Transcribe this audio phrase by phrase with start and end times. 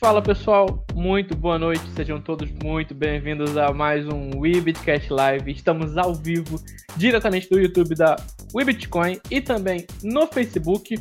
[0.00, 5.50] Fala pessoal, muito boa noite, sejam todos muito bem-vindos a mais um WeBitCast Live.
[5.50, 6.60] Estamos ao vivo,
[6.96, 8.14] diretamente do YouTube da
[8.54, 10.94] WeBitcoin e também no Facebook.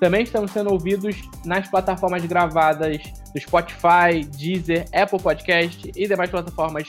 [0.00, 3.00] Também estamos sendo ouvidos nas plataformas gravadas
[3.32, 6.88] do Spotify, Deezer, Apple Podcast e demais plataformas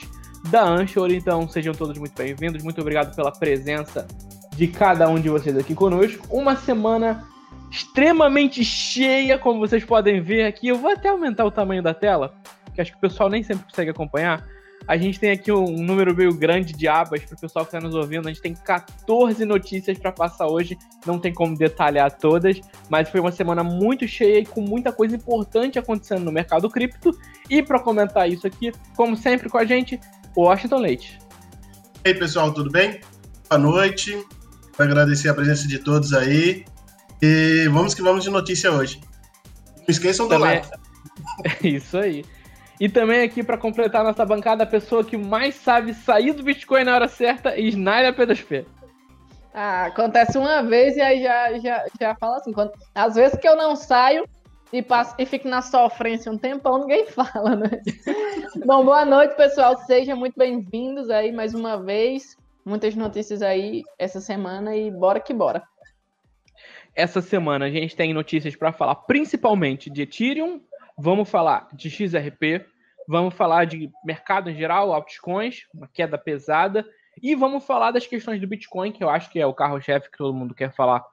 [0.50, 1.12] da Anchor.
[1.12, 4.08] Então sejam todos muito bem-vindos, muito obrigado pela presença
[4.56, 6.26] de cada um de vocês aqui conosco.
[6.30, 7.28] Uma semana
[7.74, 10.68] extremamente cheia, como vocês podem ver aqui.
[10.68, 12.32] Eu vou até aumentar o tamanho da tela,
[12.72, 14.46] que acho que o pessoal nem sempre consegue acompanhar.
[14.86, 17.80] A gente tem aqui um número meio grande de abas para o pessoal que está
[17.80, 18.28] nos ouvindo.
[18.28, 20.76] A gente tem 14 notícias para passar hoje.
[21.06, 25.16] Não tem como detalhar todas, mas foi uma semana muito cheia e com muita coisa
[25.16, 27.18] importante acontecendo no mercado cripto.
[27.48, 29.98] E para comentar isso aqui, como sempre com a gente,
[30.36, 31.18] Washington Leite.
[32.04, 33.00] E aí, pessoal, tudo bem?
[33.48, 34.22] Boa noite.
[34.76, 36.66] Quero agradecer a presença de todos aí.
[37.26, 39.00] E vamos que vamos de notícia hoje.
[39.78, 40.68] Não esqueçam do like.
[41.42, 42.22] É isso aí.
[42.78, 46.42] E também aqui para completar a nossa bancada, a pessoa que mais sabe sair do
[46.42, 48.66] Bitcoin na hora certa, Snyder P2P.
[49.54, 52.52] Ah, acontece uma vez e aí já, já, já fala assim.
[52.52, 54.28] Quando, às vezes que eu não saio
[54.70, 57.70] e, passo, e fico na sofrência um tempão, ninguém fala, né?
[58.66, 59.78] Bom, boa noite, pessoal.
[59.86, 62.36] Sejam muito bem-vindos aí mais uma vez.
[62.66, 65.62] Muitas notícias aí essa semana e bora que bora.
[66.94, 70.60] Essa semana a gente tem notícias para falar principalmente de Ethereum,
[70.96, 72.64] vamos falar de XRP,
[73.08, 76.86] vamos falar de mercado em geral, altcoins, uma queda pesada,
[77.20, 80.18] e vamos falar das questões do Bitcoin, que eu acho que é o carro-chefe que
[80.18, 81.04] todo mundo quer falar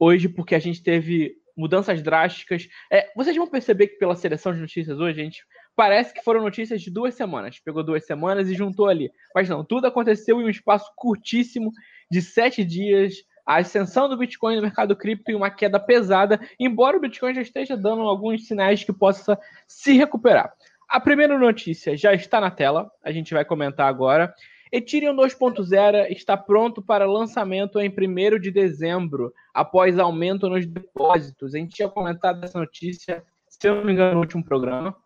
[0.00, 2.68] hoje, porque a gente teve mudanças drásticas.
[2.90, 5.44] É, vocês vão perceber que pela seleção de notícias hoje, a gente
[5.76, 7.60] parece que foram notícias de duas semanas.
[7.60, 9.10] Pegou duas semanas e juntou ali.
[9.34, 11.72] Mas não, tudo aconteceu em um espaço curtíssimo
[12.10, 13.14] de sete dias
[13.50, 17.42] a ascensão do Bitcoin no mercado cripto e uma queda pesada, embora o Bitcoin já
[17.42, 20.52] esteja dando alguns sinais que possa se recuperar.
[20.88, 24.32] A primeira notícia já está na tela, a gente vai comentar agora.
[24.70, 31.52] Ethereum 2.0 está pronto para lançamento em 1 de dezembro, após aumento nos depósitos.
[31.52, 34.96] A gente tinha comentado essa notícia, se eu não me engano, no último programa.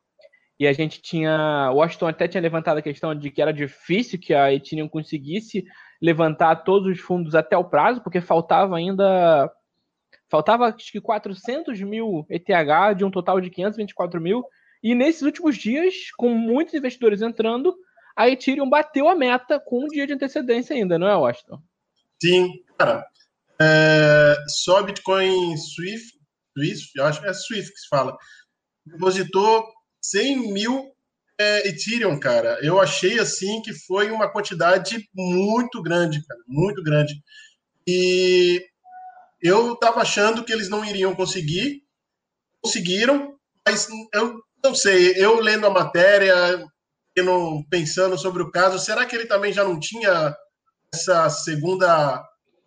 [0.59, 1.71] E a gente tinha.
[1.73, 5.65] O Washington até tinha levantado a questão de que era difícil que a Ethereum conseguisse
[6.01, 9.51] levantar todos os fundos até o prazo, porque faltava ainda.
[10.31, 12.47] Faltava acho que 400 mil ETH
[12.97, 14.45] de um total de 524 mil.
[14.83, 17.75] E nesses últimos dias, com muitos investidores entrando,
[18.17, 21.61] a Ethereum bateu a meta com um dia de antecedência ainda, não é, Washington?
[22.23, 23.05] Sim, cara.
[23.61, 26.19] É, só Bitcoin Swift,
[26.57, 28.17] Swift, eu acho que é Swift que se fala,
[28.87, 29.67] depositou
[30.11, 30.93] 100 mil
[31.39, 37.15] é, Ethereum, cara, eu achei assim que foi uma quantidade muito grande, cara, muito grande.
[37.87, 38.65] E
[39.43, 41.83] eu tava achando que eles não iriam conseguir,
[42.63, 43.35] conseguiram,
[43.67, 46.35] mas eu não sei, eu lendo a matéria,
[47.71, 50.37] pensando sobre o caso, será que ele também já não tinha
[50.93, 52.23] essa segunda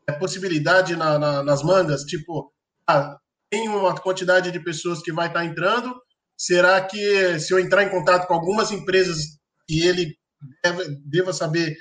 [0.08, 2.04] é, possibilidade na, na, nas mangas?
[2.04, 2.52] Tipo,
[2.88, 3.18] ah,
[3.50, 5.96] tem uma quantidade de pessoas que vai estar tá entrando,
[6.38, 10.16] Será que se eu entrar em contato com algumas empresas e ele
[10.64, 11.76] deve, deva saber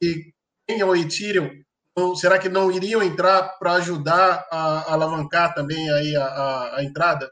[0.00, 0.32] que
[0.66, 1.50] quem é o Ethereum,
[1.98, 6.78] então, será que não iriam entrar para ajudar a, a, alavancar também aí a, a,
[6.78, 7.28] a entrada?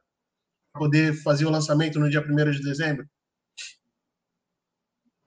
[0.75, 3.09] Poder fazer o lançamento no dia 1 de dezembro?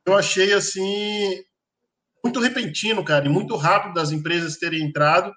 [0.05, 1.41] Eu achei assim
[2.21, 5.33] muito repentino, cara, e muito rápido das empresas terem entrado,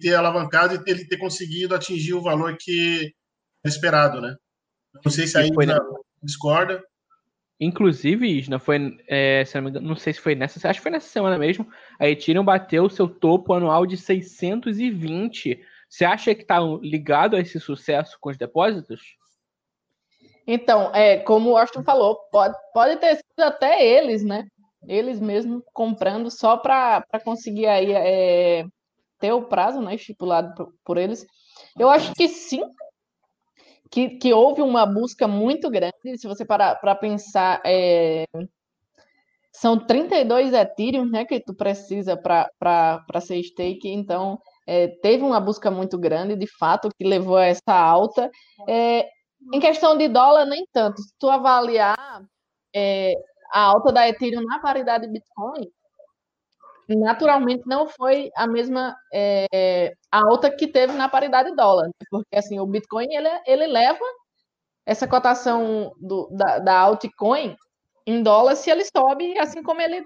[0.00, 3.14] ter alavancado e ele ter conseguido atingir o valor que
[3.64, 4.34] era esperado, né?
[5.04, 5.78] Não sei se aí foi na...
[6.22, 6.82] discorda.
[7.58, 10.90] Inclusive, Isna, foi, é, se não, engano, não, sei se foi nessa, acho que foi
[10.90, 11.66] nessa semana mesmo,
[11.98, 15.58] a Ethereum bateu o seu topo anual de 620.
[15.88, 19.00] Você acha que está ligado a esse sucesso com os depósitos?
[20.46, 24.46] Então, é, como o Austin falou, pode, pode ter sido até eles, né?
[24.86, 28.64] Eles mesmos comprando só para conseguir aí é,
[29.18, 31.26] ter o prazo né, estipulado por, por eles.
[31.78, 32.62] Eu acho que sim,
[33.90, 38.24] que, que houve uma busca muito grande, se você parar para pensar, é,
[39.52, 45.70] são 32 Ethereum né, que tu precisa para ser stake, então é, teve uma busca
[45.70, 48.30] muito grande, de fato, que levou a essa alta.
[48.68, 49.08] É,
[49.52, 51.00] em questão de dólar, nem tanto.
[51.00, 52.22] Se tu avaliar
[52.74, 53.14] é,
[53.52, 55.70] a alta da Ethereum na paridade Bitcoin,
[56.94, 62.06] naturalmente não foi a mesma é, alta que teve na paridade dólar, né?
[62.10, 64.04] porque assim o Bitcoin ele, ele leva
[64.84, 67.56] essa cotação do, da, da altcoin
[68.06, 70.04] em dólar se ele sobe, assim como ele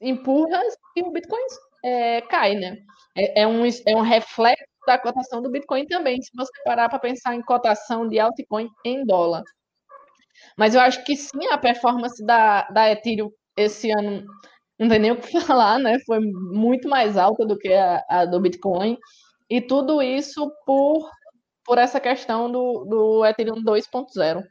[0.00, 0.62] empurra
[0.96, 1.40] e o Bitcoin
[1.84, 2.78] é, cai, né?
[3.16, 6.98] É, é, um, é um reflexo da cotação do Bitcoin também, se você parar para
[6.98, 9.42] pensar em cotação de altcoin em dólar.
[10.56, 14.24] Mas eu acho que sim, a performance da, da Ethereum esse ano
[14.80, 15.98] não tem nem o que falar, né?
[16.06, 18.98] Foi muito mais alta do que a, a do Bitcoin.
[19.48, 21.06] E tudo isso por,
[21.64, 24.42] por essa questão do, do Ethereum 2.0.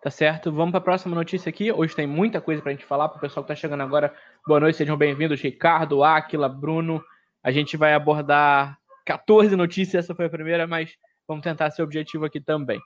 [0.00, 0.52] Tá certo?
[0.52, 1.72] Vamos para a próxima notícia aqui.
[1.72, 3.08] Hoje tem muita coisa para a gente falar.
[3.08, 4.14] Para o pessoal que está chegando agora,
[4.46, 5.40] boa noite, sejam bem-vindos.
[5.40, 7.02] Ricardo, Aquila, Bruno.
[7.42, 8.76] A gente vai abordar
[9.06, 10.04] 14 notícias.
[10.04, 10.92] Essa foi a primeira, mas
[11.26, 12.80] vamos tentar ser objetivo aqui também.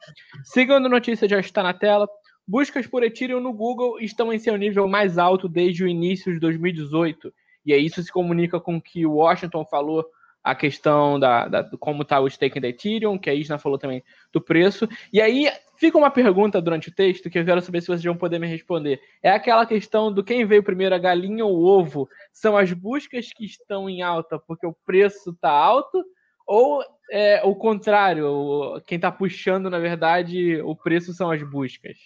[0.44, 2.06] Segunda notícia já está na tela.
[2.46, 6.38] Buscas por Ethereum no Google estão em seu nível mais alto desde o início de
[6.38, 7.32] 2018.
[7.64, 10.06] E aí isso se comunica com o que o Washington falou
[10.44, 14.04] a questão da, da como está o staking da Ethereum, que a Isna falou também
[14.32, 14.88] do preço.
[15.12, 18.16] E aí fica uma pergunta durante o texto que eu quero saber se vocês vão
[18.16, 19.00] poder me responder.
[19.20, 22.08] É aquela questão do quem veio primeiro, a galinha ou o ovo?
[22.32, 26.04] São as buscas que estão em alta porque o preço está alto?
[26.46, 31.98] Ou é o contrário, quem está puxando, na verdade, o preço são as buscas?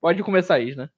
[0.00, 0.90] Pode começar, Isna.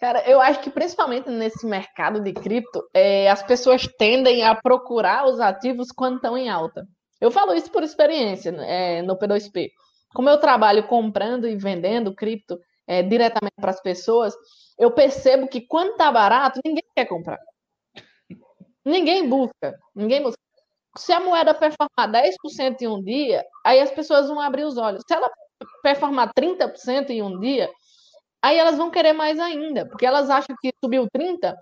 [0.00, 5.26] Cara, eu acho que principalmente nesse mercado de cripto, é, as pessoas tendem a procurar
[5.26, 6.86] os ativos quando estão em alta.
[7.20, 9.70] Eu falo isso por experiência é, no P2P.
[10.14, 14.34] Como eu trabalho comprando e vendendo cripto é, diretamente para as pessoas,
[14.78, 17.38] eu percebo que quando está barato, ninguém quer comprar.
[18.84, 19.78] Ninguém busca.
[19.94, 20.40] Ninguém busca.
[20.96, 25.02] Se a moeda performar 10% em um dia, aí as pessoas vão abrir os olhos.
[25.06, 25.30] Se ela
[25.82, 27.70] performar 30% em um dia,
[28.42, 31.56] Aí elas vão querer mais ainda, porque elas acham que subiu 30,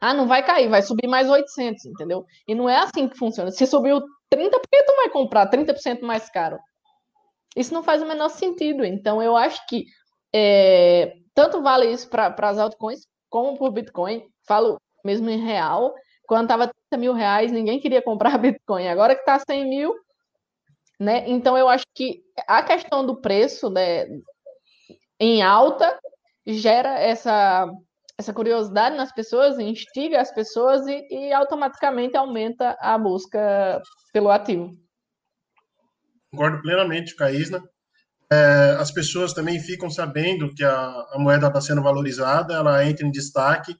[0.00, 2.24] ah, não vai cair, vai subir mais 800, entendeu?
[2.46, 3.50] E não é assim que funciona.
[3.50, 4.00] Se subiu
[4.30, 6.58] 30, por que tu vai comprar 30% mais caro?
[7.56, 8.84] Isso não faz o menor sentido.
[8.84, 9.84] Então, eu acho que
[10.34, 14.24] é, tanto vale isso para as altcoins como para o Bitcoin.
[14.46, 15.94] Falo mesmo em real.
[16.26, 18.88] Quando estava 30 mil reais, ninguém queria comprar Bitcoin.
[18.88, 19.94] Agora que está 100 mil,
[21.02, 21.28] né?
[21.28, 24.06] Então, eu acho que a questão do preço, né,
[25.18, 25.98] em alta
[26.46, 27.68] gera essa,
[28.16, 33.82] essa curiosidade nas pessoas, instiga as pessoas e, e automaticamente aumenta a busca
[34.12, 34.76] pelo ativo.
[36.30, 37.62] Concordo plenamente com a Isna.
[38.32, 40.72] É, as pessoas também ficam sabendo que a,
[41.10, 43.76] a moeda está sendo valorizada, ela entra em destaque,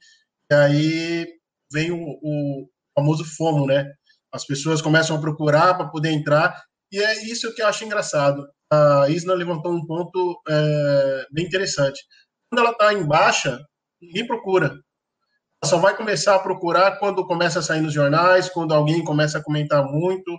[0.51, 1.27] e aí
[1.71, 3.91] vem o, o famoso FOMO, né?
[4.31, 6.61] As pessoas começam a procurar para poder entrar,
[6.93, 12.01] e é isso que eu acho engraçado a Isna levantou um ponto é, bem interessante.
[12.49, 13.59] Quando ela está em baixa,
[14.01, 14.67] ninguém procura.
[15.61, 19.37] Ela só vai começar a procurar quando começa a sair nos jornais, quando alguém começa
[19.37, 20.31] a comentar muito.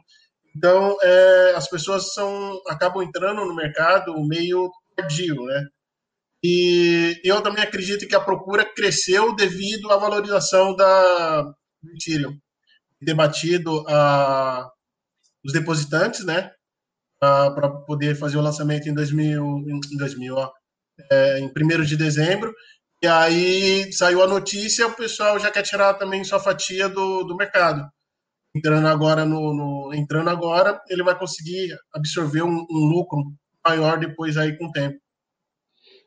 [0.57, 5.67] Então, é, as pessoas são, acabam entrando no mercado meio tardio, né?
[6.43, 12.37] E eu também acredito que a procura cresceu devido à valorização da do Ethereum.
[13.01, 14.71] Debatido a,
[15.45, 16.51] os depositantes, né?
[17.21, 20.53] para poder fazer o lançamento em 2000, em 2000 ó,
[21.11, 22.55] é, em 1 de dezembro.
[23.03, 27.37] E aí saiu a notícia, o pessoal já quer tirar também sua fatia do, do
[27.37, 27.87] mercado.
[28.55, 33.21] Entrando agora no, no entrando agora, ele vai conseguir absorver um, um, lucro
[33.67, 34.97] maior depois aí com o tempo.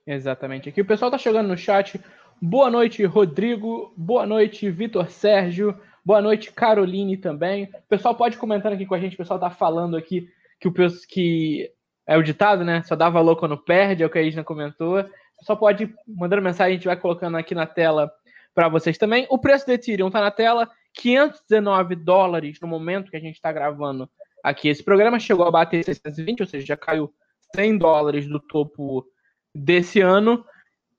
[0.06, 0.70] Exatamente.
[0.70, 2.02] Aqui o pessoal tá chegando no chat.
[2.42, 3.94] Boa noite, Rodrigo.
[3.98, 5.78] Boa noite, Vitor Sérgio.
[6.08, 7.66] Boa noite, Caroline também.
[7.66, 10.74] O pessoal pode comentar aqui com a gente, o pessoal tá falando aqui que o
[11.06, 11.70] que
[12.08, 12.82] é o ditado, né?
[12.84, 15.06] Só dá valor quando perde, é o que a Isna comentou.
[15.42, 18.10] Só pode mandar mensagem, a gente vai colocando aqui na tela
[18.56, 19.28] para vocês também.
[19.30, 23.52] O preço do Ethereum está na tela, 519 dólares no momento que a gente está
[23.52, 24.10] gravando
[24.42, 24.70] aqui.
[24.70, 27.14] Esse programa chegou a bater 620, ou seja, já caiu
[27.54, 29.06] 100 dólares do topo
[29.54, 30.46] desse ano.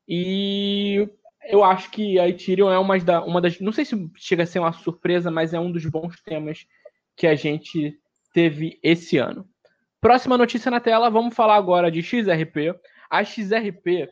[0.06, 1.08] E
[1.48, 3.58] eu acho que a Ethereum é uma, uma das.
[3.58, 6.66] Não sei se chega a ser uma surpresa, mas é um dos bons temas
[7.16, 7.98] que a gente
[8.32, 9.48] teve esse ano.
[10.00, 12.78] Próxima notícia na tela, vamos falar agora de XRP.
[13.10, 14.08] A XRP,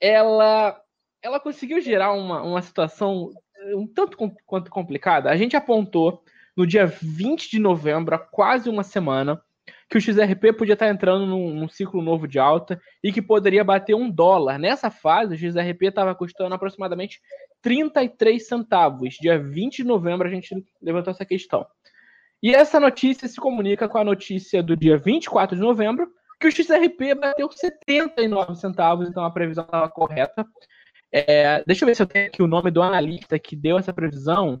[0.00, 0.80] ela,
[1.22, 3.30] ela conseguiu gerar uma, uma situação
[3.74, 5.30] um tanto quanto complicada.
[5.30, 6.22] A gente apontou
[6.56, 9.40] no dia 20 de novembro, há quase uma semana,
[9.94, 13.62] que o XRP podia estar entrando num, num, ciclo novo de alta e que poderia
[13.62, 14.58] bater um dólar.
[14.58, 17.20] Nessa fase, o XRP estava custando aproximadamente
[17.62, 19.14] 33 centavos.
[19.20, 21.64] Dia 20 de novembro, a gente levantou essa questão.
[22.42, 26.08] E essa notícia se comunica com a notícia do dia 24 de novembro,
[26.40, 30.44] que o XRP bateu 79 centavos, então a previsão estava correta.
[31.12, 33.92] É, deixa eu ver se eu tenho aqui o nome do analista que deu essa
[33.92, 34.60] previsão.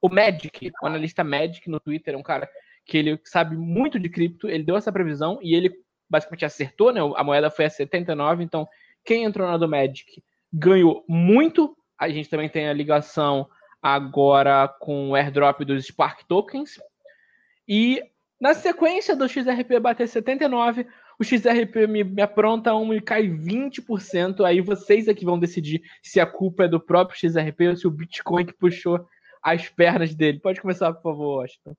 [0.00, 2.48] O Magic, o analista Magic no Twitter, um cara
[2.90, 5.72] que ele sabe muito de cripto, ele deu essa previsão e ele
[6.08, 7.00] basicamente acertou, né?
[7.14, 8.68] A moeda foi a 79, então
[9.04, 10.20] quem entrou na do Magic
[10.52, 11.76] ganhou muito.
[11.96, 13.48] A gente também tem a ligação
[13.80, 16.80] agora com o airdrop dos Spark Tokens,
[17.68, 18.02] e
[18.40, 20.84] na sequência do XRP bater 79,
[21.16, 24.44] o XRP me, me apronta um e cai 20%.
[24.44, 27.86] Aí vocês é que vão decidir se a culpa é do próprio XRP ou se
[27.86, 29.06] o Bitcoin que puxou
[29.40, 30.40] as pernas dele.
[30.40, 31.76] Pode começar, por favor, Washington.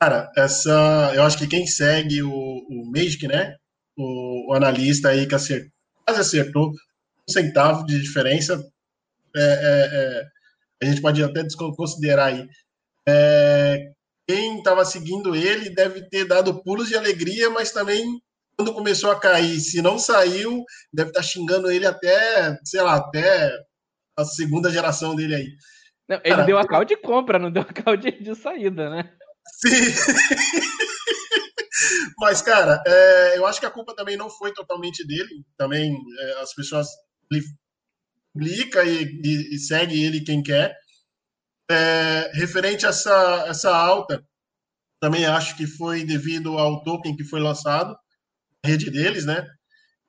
[0.00, 1.12] Cara, essa.
[1.14, 3.56] Eu acho que quem segue o, o Magic, né?
[3.96, 5.70] O, o analista aí que acertou,
[6.06, 8.64] quase acertou um centavo de diferença.
[9.36, 10.26] É, é, é,
[10.82, 11.42] a gente pode até
[11.76, 12.48] considerar aí.
[13.06, 13.90] É,
[14.26, 18.20] quem estava seguindo ele deve ter dado pulos de alegria, mas também
[18.56, 22.96] quando começou a cair, se não saiu, deve estar tá xingando ele até, sei lá,
[22.96, 23.50] até
[24.16, 25.48] a segunda geração dele aí.
[26.08, 28.90] Não, ele Cara, deu a cal de compra, não deu a cal de, de saída,
[28.90, 29.12] né?
[29.60, 29.70] Sim.
[32.18, 35.44] Mas, cara, é, eu acho que a culpa também não foi totalmente dele.
[35.56, 36.88] Também é, as pessoas
[38.32, 40.76] publica e, e, e, segue ele quem quer.
[41.70, 44.24] É, referente a essa, essa alta,
[45.00, 47.96] também acho que foi devido ao token que foi lançado,
[48.64, 49.46] a rede deles, né?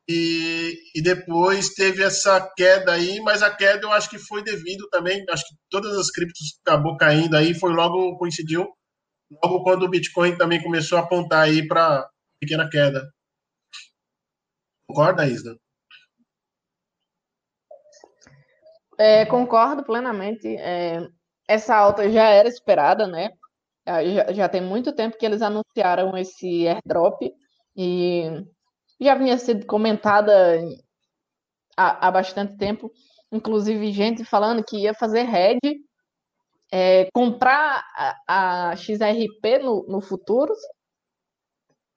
[0.09, 4.89] E, e depois teve essa queda aí, mas a queda eu acho que foi devido
[4.89, 8.67] também, acho que todas as criptos acabou caindo aí, foi logo coincidiu
[9.43, 12.09] logo quando o Bitcoin também começou a apontar aí para
[12.39, 13.11] pequena queda.
[14.87, 15.57] Concorda, Isla?
[18.97, 20.47] É, concordo plenamente.
[20.57, 21.07] É,
[21.47, 23.29] essa alta já era esperada, né?
[23.85, 27.21] Já, já, tem muito tempo que eles anunciaram esse airdrop
[27.75, 28.23] e
[28.99, 30.61] já vinha sido comentada
[31.75, 32.91] há, há bastante tempo,
[33.31, 35.79] inclusive gente falando que ia fazer hedge
[36.71, 37.83] é, comprar
[38.27, 40.57] a, a, XRP no, no Futuros,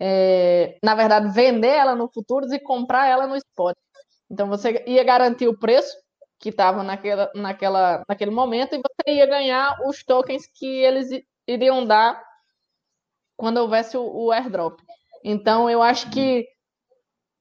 [0.01, 3.77] é, na verdade, vender ela no Futuros e comprar ela no Spot.
[4.31, 5.97] Então, você ia garantir o preço
[6.41, 11.09] que estava naquela, naquela, naquele momento e você ia ganhar os tokens que eles
[11.47, 12.21] iriam dar
[13.37, 14.81] quando houvesse o, o airdrop.
[15.23, 16.47] Então, eu acho que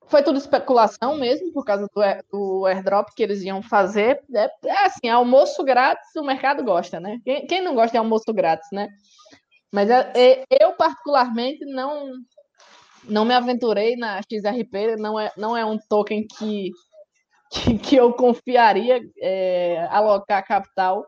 [0.07, 4.22] foi tudo especulação mesmo, por causa do, do airdrop que eles iam fazer.
[4.33, 7.19] É, é, assim, almoço grátis, o mercado gosta, né?
[7.24, 8.89] Quem, quem não gosta de almoço grátis, né?
[9.72, 12.12] Mas é, é, eu, particularmente, não
[13.05, 16.72] não me aventurei na XRP, não é, não é um token que,
[17.51, 21.05] que, que eu confiaria é, alocar capital.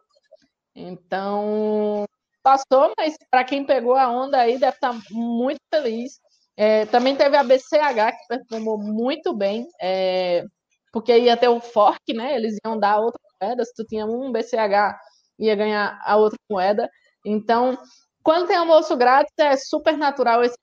[0.76, 2.06] Então,
[2.44, 6.20] passou, mas para quem pegou a onda aí deve estar muito feliz.
[6.58, 10.44] É, também teve a BCH, que performou muito bem, é,
[10.92, 12.36] porque ia ter o fork, né?
[12.36, 13.66] Eles iam dar outra moeda.
[13.66, 14.98] Se tu tinha um BCH,
[15.38, 16.90] ia ganhar a outra moeda.
[17.26, 17.78] Então,
[18.24, 20.58] quando tem almoço grátis, é super natural esses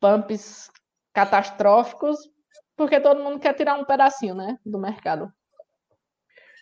[0.00, 0.70] pumps
[1.12, 2.18] catastróficos,
[2.76, 4.58] porque todo mundo quer tirar um pedacinho, né?
[4.66, 5.32] Do mercado.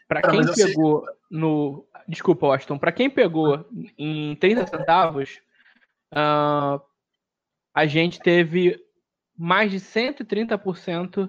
[0.06, 1.86] Para quem pegou no.
[2.06, 2.76] Desculpa, Austin.
[2.76, 3.64] Para quem pegou
[3.96, 5.40] em 30 centavos,
[6.12, 6.82] uh,
[7.74, 8.78] a gente teve
[9.36, 11.28] mais de 130%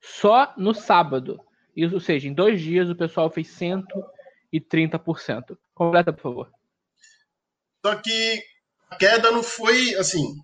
[0.00, 1.40] só no sábado.
[1.76, 5.56] Isso, ou seja, em dois dias o pessoal fez 130%.
[5.74, 6.50] Completa, por favor.
[7.84, 8.42] Só que
[8.90, 10.34] a queda não foi assim,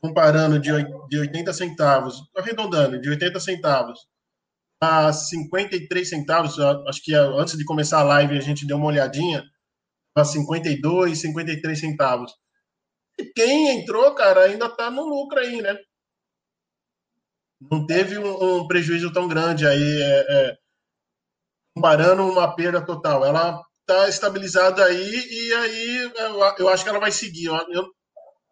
[0.00, 0.70] comparando de,
[1.08, 4.08] de 80 centavos, arredondando, de 80 centavos
[4.80, 9.44] a 53 centavos, acho que antes de começar a live a gente deu uma olhadinha,
[10.14, 12.32] a 52, 53 centavos.
[13.18, 15.76] E quem entrou, cara, ainda tá no lucro aí, né?
[17.60, 20.58] Não teve um, um prejuízo tão grande aí, é, é,
[21.74, 23.24] comparando uma perda total.
[23.24, 27.46] Ela tá estabilizada aí e aí eu, eu acho que ela vai seguir.
[27.46, 27.88] Eu, eu,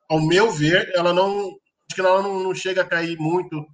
[0.08, 1.46] ao meu ver, ela não
[1.88, 3.64] acho que ela não, não, chega a cair muito.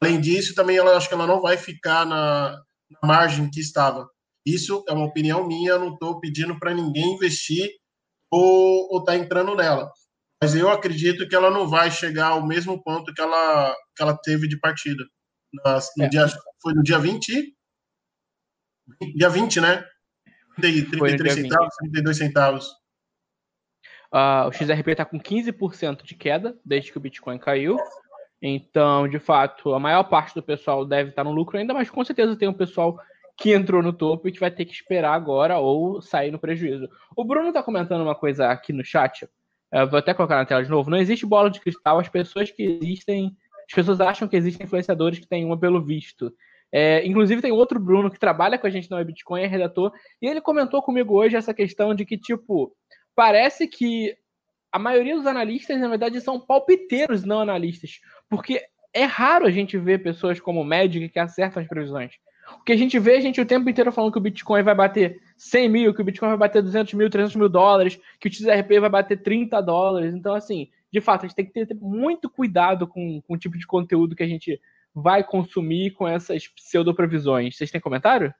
[0.00, 2.52] Além disso, também ela acho que ela não vai ficar na,
[2.90, 4.08] na margem que estava.
[4.44, 7.68] Isso é uma opinião minha, não estou pedindo para ninguém investir
[8.30, 9.90] ou estar tá entrando nela
[10.42, 14.16] mas eu acredito que ela não vai chegar ao mesmo ponto que ela, que ela
[14.16, 15.04] teve de partida.
[15.96, 16.08] no é.
[16.08, 16.26] dia,
[16.62, 17.56] foi no dia 20?
[19.16, 19.84] Dia 20, né?
[20.56, 22.70] 33 centavos, 32 centavos.
[24.12, 27.76] Uh, o XRP está com 15% de queda desde que o Bitcoin caiu.
[28.40, 32.04] Então, de fato, a maior parte do pessoal deve estar no lucro ainda, mas com
[32.04, 32.98] certeza tem um pessoal
[33.36, 36.88] que entrou no topo e que vai ter que esperar agora ou sair no prejuízo.
[37.14, 39.28] O Bruno está comentando uma coisa aqui no chat
[39.82, 40.90] eu vou até colocar na tela de novo.
[40.90, 41.98] Não existe bola de cristal.
[41.98, 43.36] As pessoas que existem.
[43.68, 46.32] As pessoas acham que existem influenciadores que têm uma pelo visto.
[46.70, 50.26] É, inclusive, tem outro Bruno que trabalha com a gente na Bitcoin, é redator, e
[50.26, 52.72] ele comentou comigo hoje essa questão de que, tipo,
[53.14, 54.16] parece que
[54.70, 58.00] a maioria dos analistas, na verdade, são palpiteiros não analistas.
[58.28, 62.12] Porque é raro a gente ver pessoas como o Magic que acertam as previsões.
[62.52, 64.74] O que a gente vê, a gente o tempo inteiro falando que o Bitcoin vai
[64.74, 68.32] bater 100 mil, que o Bitcoin vai bater 200 mil, 300 mil dólares, que o
[68.32, 70.14] XRP vai bater 30 dólares.
[70.14, 73.58] Então, assim, de fato, a gente tem que ter muito cuidado com, com o tipo
[73.58, 74.60] de conteúdo que a gente
[74.94, 77.56] vai consumir com essas pseudo-previsões.
[77.56, 78.32] Vocês têm comentário?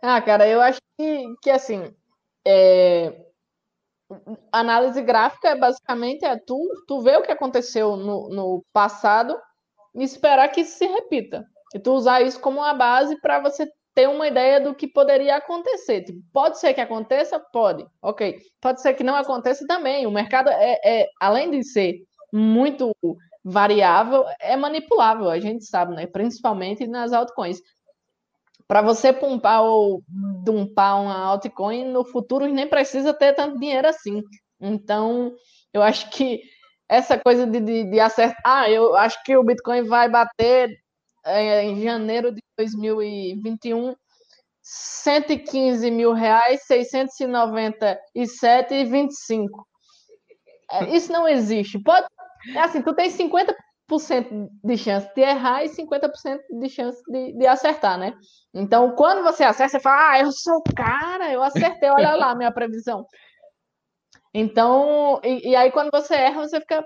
[0.00, 1.92] Ah, cara, eu acho que, que assim,
[2.46, 3.26] é...
[4.52, 9.36] análise gráfica é basicamente é tu, tu ver o que aconteceu no, no passado
[9.94, 11.46] esperar que isso se repita.
[11.74, 15.36] E tu usar isso como uma base para você ter uma ideia do que poderia
[15.36, 16.02] acontecer.
[16.02, 17.38] Tipo, pode ser que aconteça?
[17.38, 17.86] Pode.
[18.00, 18.38] Ok.
[18.60, 20.06] Pode ser que não aconteça também.
[20.06, 21.96] O mercado é, é além de ser
[22.32, 22.94] muito
[23.44, 26.06] variável, é manipulável, a gente sabe, né?
[26.06, 27.60] Principalmente nas altcoins.
[28.66, 30.02] Para você pumpar ou
[30.44, 34.22] dumpar uma altcoin no futuro, nem precisa ter tanto dinheiro assim.
[34.60, 35.32] Então,
[35.72, 36.42] eu acho que
[36.88, 38.40] essa coisa de, de, de acertar.
[38.44, 40.70] Ah, eu acho que o Bitcoin vai bater
[41.24, 43.94] é, em janeiro de 2021
[44.68, 49.48] 115 mil reais, 697,25.
[50.70, 51.82] É, isso não existe.
[51.82, 52.06] Pode,
[52.54, 53.54] é assim, tu tem 50%
[54.62, 58.12] de chance de errar e 50% de chance de, de acertar, né?
[58.52, 62.32] Então, quando você acerta, você fala, ah, eu sou o cara, eu acertei, olha lá
[62.32, 63.06] a minha previsão.
[64.34, 66.84] Então, e, e, aí quando você erra, você fica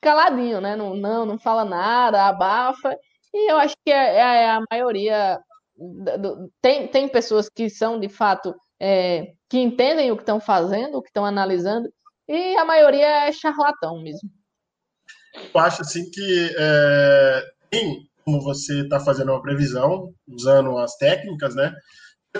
[0.00, 0.76] caladinho, né?
[0.76, 2.96] Não, não, não fala nada, abafa.
[3.32, 5.38] E eu acho que é, é a maioria.
[5.76, 10.98] Do, tem, tem pessoas que são, de fato, é, que entendem o que estão fazendo,
[10.98, 11.88] o que estão analisando,
[12.28, 14.30] e a maioria é charlatão mesmo.
[15.52, 21.54] Eu acho assim que é, tem como você está fazendo uma previsão, usando as técnicas,
[21.54, 21.74] né?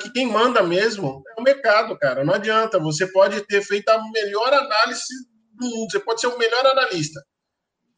[0.01, 2.25] Que quem manda mesmo é o mercado, cara.
[2.25, 2.79] Não adianta.
[2.79, 5.05] Você pode ter feito a melhor análise
[5.53, 7.25] do mundo, você pode ser o melhor analista.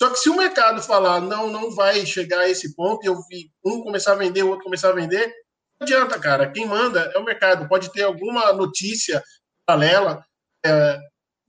[0.01, 3.17] Só que se o mercado falar, não, não vai chegar a esse ponto, e eu
[3.29, 5.33] vi um começar a vender, o outro começar a vender,
[5.81, 6.51] não adianta, cara.
[6.51, 7.69] Quem manda é o mercado.
[7.69, 9.23] Pode ter alguma notícia
[9.67, 10.25] paralela.
[10.65, 10.99] É,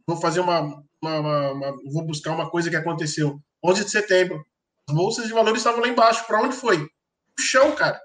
[0.08, 0.62] vou fazer uma,
[1.01, 3.39] uma, uma, uma, Vou buscar uma coisa que aconteceu.
[3.63, 4.41] 11 de setembro.
[4.89, 6.26] As bolsas de valores estavam lá embaixo.
[6.26, 6.78] Para onde foi?
[6.78, 8.02] O chão, cara.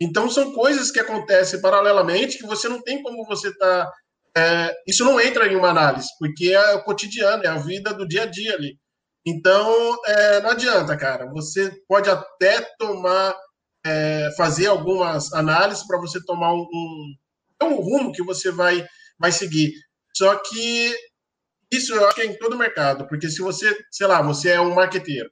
[0.00, 3.90] Então, são coisas que acontecem paralelamente que você não tem como você tá.
[4.36, 8.06] É, isso não entra em uma análise, porque é o cotidiano, é a vida do
[8.06, 8.78] dia a dia ali.
[9.26, 11.26] Então, é, não adianta, cara.
[11.32, 13.34] Você pode até tomar,
[13.84, 17.14] é, fazer algumas análises para você tomar um, um,
[17.64, 18.86] um, rumo que você vai,
[19.18, 19.72] vai seguir.
[20.14, 20.94] Só que
[21.72, 24.60] isso eu acho que é em todo mercado, porque se você, sei lá, você é
[24.60, 25.28] um marqueteiro,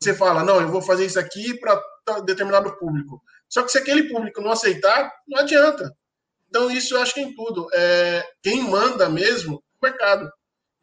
[0.00, 1.80] você fala, não, eu vou fazer isso aqui para
[2.26, 3.22] determinado público.
[3.52, 5.94] Só que se aquele público não aceitar, não adianta.
[6.48, 7.68] Então, isso eu acho que é em tudo.
[7.74, 10.30] É, quem manda mesmo é o mercado.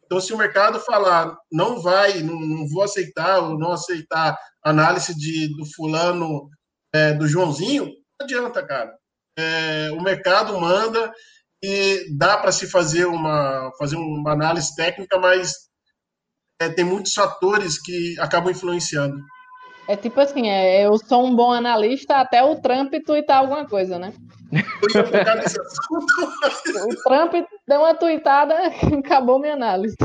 [0.04, 5.12] Então, se o mercado falar, não vai, não, não vou aceitar, ou não aceitar análise
[5.16, 6.48] de, do fulano,
[6.92, 8.96] é, do Joãozinho, não adianta, cara.
[9.36, 11.12] É, o mercado manda
[11.60, 15.54] e dá para se fazer uma, fazer uma análise técnica, mas
[16.60, 19.16] é, tem muitos fatores que acabam influenciando.
[19.90, 23.98] É tipo assim, é, eu sou um bom analista até o Trump tuitar alguma coisa,
[23.98, 24.12] né?
[26.84, 27.32] o Trump
[27.66, 28.54] deu uma tuitada,
[28.96, 29.96] acabou minha análise.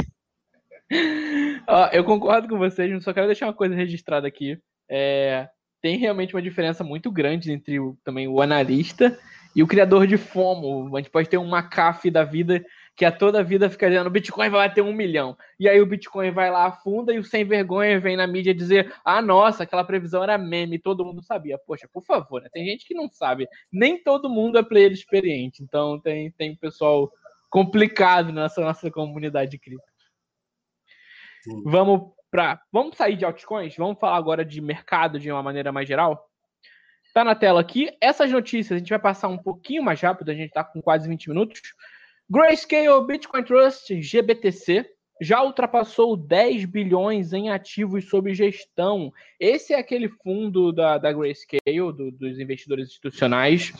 [1.67, 4.57] Ó, eu concordo com vocês, mas só quero deixar uma coisa registrada aqui.
[4.89, 5.47] É,
[5.83, 9.15] tem realmente uma diferença muito grande entre o, também o analista
[9.55, 10.97] e o criador de FOMO.
[10.97, 12.65] A gente pode ter um McAfee da vida
[12.95, 15.37] que a toda vida fica dizendo o Bitcoin vai bater um milhão.
[15.59, 18.93] E aí o Bitcoin vai lá, afunda e o sem vergonha vem na mídia dizer:
[19.03, 21.57] ah, nossa, aquela previsão era meme, todo mundo sabia.
[21.57, 22.49] Poxa, por favor, né?
[22.51, 23.47] tem gente que não sabe.
[23.71, 25.61] Nem todo mundo é player experiente.
[25.61, 27.11] Então tem, tem pessoal
[27.49, 29.83] complicado nessa nossa comunidade de cripto.
[31.65, 32.61] Vamos para.
[32.71, 33.75] Vamos sair de altcoins?
[33.75, 36.29] Vamos falar agora de mercado de uma maneira mais geral?
[37.13, 37.95] Tá na tela aqui.
[38.01, 41.07] Essas notícias a gente vai passar um pouquinho mais rápido, a gente tá com quase
[41.07, 41.61] 20 minutos.
[42.29, 44.89] Grayscale Bitcoin Trust, GBTC,
[45.21, 49.11] já ultrapassou 10 bilhões em ativos sob gestão.
[49.39, 53.71] Esse é aquele fundo da, da Grayscale, do, dos investidores institucionais.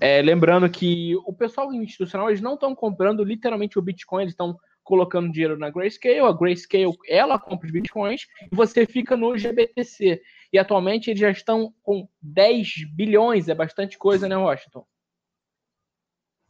[0.00, 4.58] É, lembrando que o pessoal institucional eles não estão comprando literalmente o Bitcoin, eles estão
[4.82, 6.18] colocando dinheiro na Grayscale.
[6.18, 10.20] A Grayscale ela compra os Bitcoins e você fica no GBTC.
[10.52, 14.84] E atualmente eles já estão com 10 bilhões, é bastante coisa, né, Washington?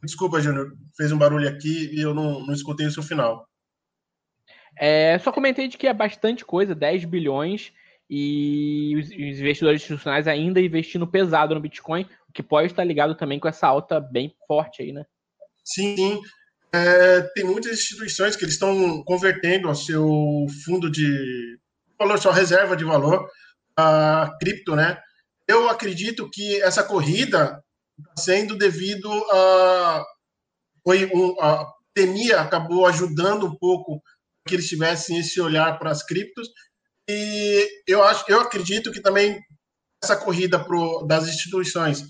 [0.03, 3.47] Desculpa, Júnior, fez um barulho aqui e eu não, não escutei o seu final.
[4.77, 7.71] É, só comentei de que é bastante coisa, 10 bilhões,
[8.09, 13.39] e os investidores institucionais ainda investindo pesado no Bitcoin, o que pode estar ligado também
[13.39, 15.05] com essa alta bem forte aí, né?
[15.63, 16.21] Sim, sim.
[16.73, 21.57] É, tem muitas instituições que eles estão convertendo ao seu fundo de
[21.97, 23.29] valor, sua reserva de valor,
[23.77, 24.99] a cripto, né?
[25.47, 27.62] Eu acredito que essa corrida
[28.17, 30.05] sendo devido a
[30.83, 34.01] foi um, a, pandemia acabou ajudando um pouco
[34.47, 36.49] que eles tivessem esse olhar para as criptos.
[37.07, 39.39] E eu acho, eu acredito que também
[40.03, 42.03] essa corrida pro, das instituições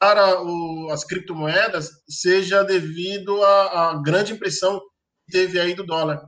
[0.00, 6.20] para o, as criptomoedas seja devido à, grande impressão que teve aí do dólar.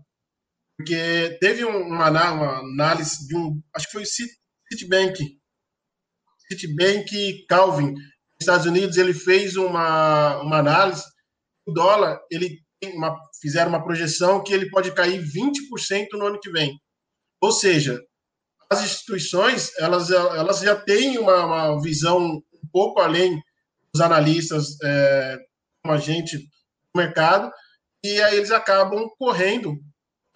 [0.77, 5.39] Porque teve uma, uma análise de um, acho que foi o Citibank,
[6.49, 7.95] Citibank Calvin,
[8.43, 11.05] Estados Unidos, ele fez uma, uma análise,
[11.67, 12.61] o dólar, ele
[12.95, 16.79] uma, fizeram uma projeção que ele pode cair 20% no ano que vem.
[17.41, 18.01] Ou seja,
[18.71, 23.43] as instituições, elas, elas já têm uma, uma visão um pouco além
[23.95, 25.39] os analistas, é,
[25.83, 27.53] como a gente, do mercado,
[28.03, 29.73] e aí eles acabam correndo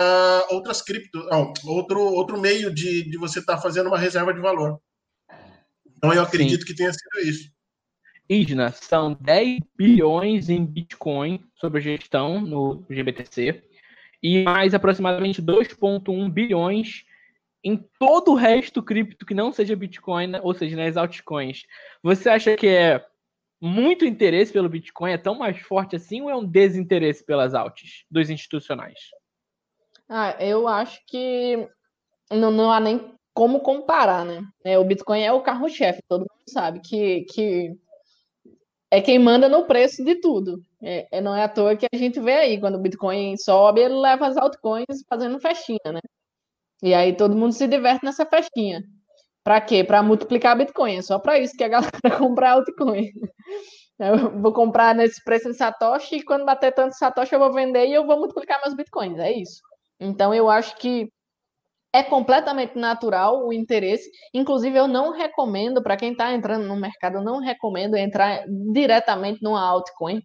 [0.00, 4.32] uh, outras criptos, não, outro, outro meio de, de você estar tá fazendo uma reserva
[4.32, 4.78] de valor.
[5.96, 6.66] Então eu acredito Sim.
[6.66, 7.50] que tenha sido isso.
[8.28, 13.62] Isna, são 10 bilhões em Bitcoin sobre gestão no GBTC
[14.22, 17.04] e mais aproximadamente 2,1 bilhões
[17.62, 21.62] em todo o resto cripto que não seja Bitcoin, ou seja, nas altcoins.
[22.02, 23.04] Você acha que é
[23.60, 28.04] muito interesse pelo Bitcoin é tão mais forte assim ou é um desinteresse pelas altas
[28.10, 28.98] dos institucionais?
[30.08, 31.68] Ah, eu acho que
[32.30, 34.42] não, não há nem como comparar, né?
[34.64, 37.76] É, o Bitcoin é o carro-chefe, todo mundo sabe que, que
[38.90, 40.60] é quem manda no preço de tudo.
[40.82, 43.80] É, é, não é à toa que a gente vê aí, quando o Bitcoin sobe,
[43.80, 46.00] ele leva as altcoins fazendo festinha, né?
[46.82, 48.82] E aí todo mundo se diverte nessa festinha.
[49.42, 49.84] Para quê?
[49.84, 50.96] Para multiplicar Bitcoin.
[50.96, 53.10] É só para isso que a galera compra altcoin.
[53.98, 57.86] Eu vou comprar nesse preço em Satoshi e quando bater tanto Satoshi eu vou vender
[57.86, 59.18] e eu vou multiplicar meus Bitcoins.
[59.18, 59.62] É isso.
[59.98, 61.08] Então eu acho que
[61.92, 64.10] é completamente natural o interesse.
[64.34, 69.42] Inclusive, eu não recomendo, para quem está entrando no mercado, eu não recomendo entrar diretamente
[69.42, 70.20] numa altcoin.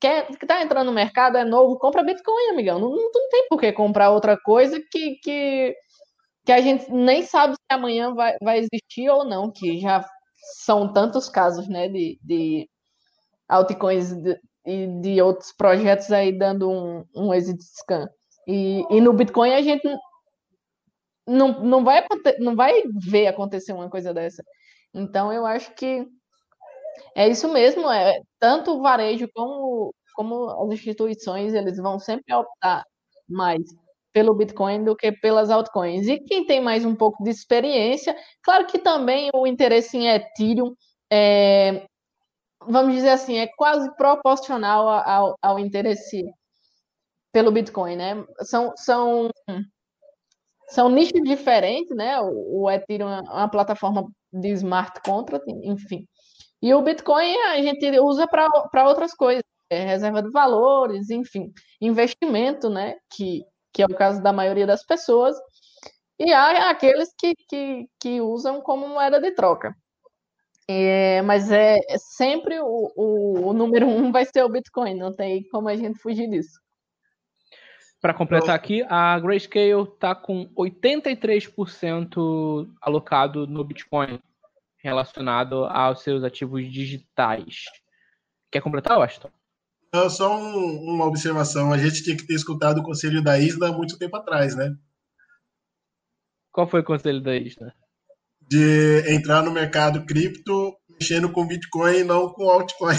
[0.00, 2.78] Quem está entrando no mercado é novo, compra Bitcoin, amigão.
[2.78, 5.74] Não, não, não tem por que comprar outra coisa que, que
[6.44, 10.04] que a gente nem sabe se amanhã vai, vai existir ou não, que já
[10.64, 12.68] são tantos casos, né, de, de
[13.48, 18.08] altcoins e de, de, outros projetos aí dando um, um exit scan.
[18.46, 19.86] E, e no Bitcoin a gente
[21.30, 22.04] não, não, vai,
[22.38, 24.42] não vai ver acontecer uma coisa dessa.
[24.94, 26.06] Então eu acho que
[27.14, 32.84] é isso mesmo, é tanto o varejo como, como as instituições, eles vão sempre optar
[33.28, 33.62] mais
[34.12, 36.08] pelo Bitcoin do que pelas altcoins.
[36.08, 40.74] E quem tem mais um pouco de experiência, claro que também o interesse em Ethereum
[41.12, 41.86] é,
[42.66, 46.22] vamos dizer assim, é quase proporcional ao, ao interesse
[47.32, 48.24] pelo Bitcoin, né?
[48.40, 49.30] São, são,
[50.70, 52.18] são nichos diferentes, né?
[52.20, 56.06] O, Ethereum é uma plataforma de smart contract, enfim.
[56.62, 62.68] E o Bitcoin a gente usa para outras coisas, é reserva de valores, enfim, investimento,
[62.68, 62.96] né?
[63.14, 65.36] Que que é o caso da maioria das pessoas,
[66.18, 69.74] e há aqueles que, que, que usam como moeda de troca.
[70.68, 75.14] É, mas é, é sempre o, o, o, número um vai ser o Bitcoin, não
[75.14, 76.60] tem como a gente fugir disso.
[78.00, 84.18] Para completar aqui, a Grayscale está com 83% alocado no Bitcoin,
[84.78, 87.64] relacionado aos seus ativos digitais.
[88.50, 89.30] Quer completar, Washington?
[89.92, 91.72] Não, só um, uma observação.
[91.72, 94.74] A gente tinha que ter escutado o conselho da Isla há muito tempo atrás, né?
[96.50, 97.74] Qual foi o conselho da Isla?
[98.40, 102.96] De entrar no mercado cripto mexendo com Bitcoin e não com altcoin.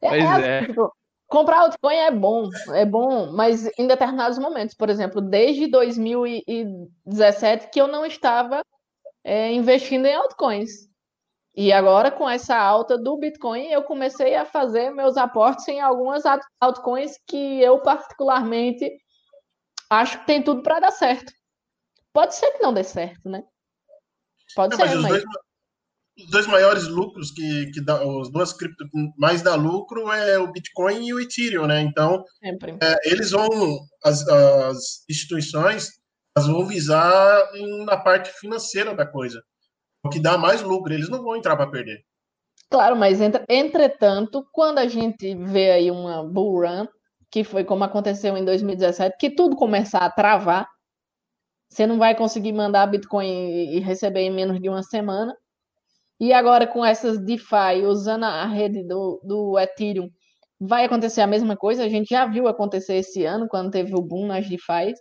[0.00, 0.58] É, pois é.
[0.58, 0.66] é.
[0.66, 0.92] Tipo,
[1.28, 7.80] comprar altcoin é bom, é bom, mas em determinados momentos, por exemplo, desde 2017 que
[7.80, 8.62] eu não estava
[9.22, 10.88] é, investindo em altcoins.
[11.54, 16.22] E agora, com essa alta do Bitcoin, eu comecei a fazer meus aportes em algumas
[16.60, 18.88] altcoins que eu, particularmente,
[19.90, 21.32] acho que tem tudo para dar certo.
[22.12, 23.42] Pode ser que não dê certo, né?
[24.54, 25.02] Pode ser, mas...
[25.02, 25.08] Mas...
[25.08, 25.24] Dois,
[26.18, 28.84] os dois maiores lucros que, que dá, os duas cripto
[29.16, 31.80] mais dá lucro é o Bitcoin e o Ethereum, né?
[31.80, 33.48] Então, é, eles vão,
[34.04, 35.90] as, as instituições,
[36.36, 37.48] elas vão visar
[37.84, 39.42] na parte financeira da coisa
[40.04, 42.02] o que dá mais lucro, eles não vão entrar para perder.
[42.70, 46.86] Claro, mas entretanto, quando a gente vê aí uma bull run,
[47.30, 50.68] que foi como aconteceu em 2017, que tudo começar a travar,
[51.68, 55.34] você não vai conseguir mandar Bitcoin e receber em menos de uma semana.
[56.20, 60.08] E agora com essas DeFi, usando a rede do, do Ethereum,
[60.60, 61.84] vai acontecer a mesma coisa.
[61.84, 64.94] A gente já viu acontecer esse ano, quando teve o boom nas DeFi.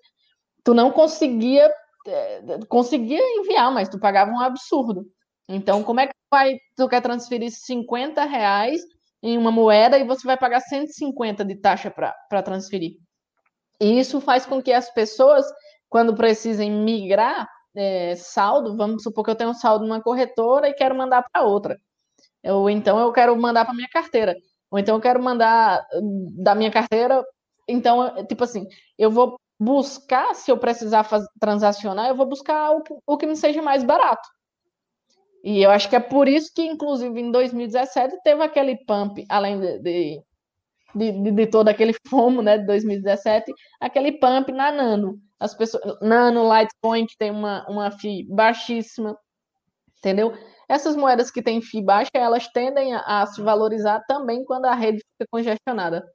[0.63, 1.71] Tu não conseguia
[2.07, 5.05] é, conseguia enviar, mas tu pagava um absurdo.
[5.49, 8.81] Então, como é que vai, tu quer transferir 50 reais
[9.21, 12.93] em uma moeda e você vai pagar 150 de taxa para transferir.
[13.79, 15.45] E isso faz com que as pessoas,
[15.89, 20.73] quando precisem migrar é, saldo, vamos supor que eu tenho um saldo numa corretora e
[20.73, 21.79] quero mandar para outra.
[22.43, 24.35] Ou então eu quero mandar para minha carteira.
[24.71, 25.85] Ou então eu quero mandar
[26.35, 27.23] da minha carteira.
[27.67, 31.07] Então, tipo assim, eu vou buscar, se eu precisar
[31.39, 34.27] transacionar, eu vou buscar o, o que me seja mais barato.
[35.43, 39.59] E eu acho que é por isso que, inclusive, em 2017 teve aquele pump, além
[39.59, 40.23] de, de,
[40.95, 45.19] de, de todo aquele fomo né, de 2017, aquele pump na Nano.
[45.39, 49.17] As pessoas, Nano, Litecoin, que tem uma, uma FII baixíssima,
[49.97, 50.33] entendeu?
[50.67, 54.73] Essas moedas que têm FII baixa, elas tendem a, a se valorizar também quando a
[54.73, 56.05] rede fica congestionada.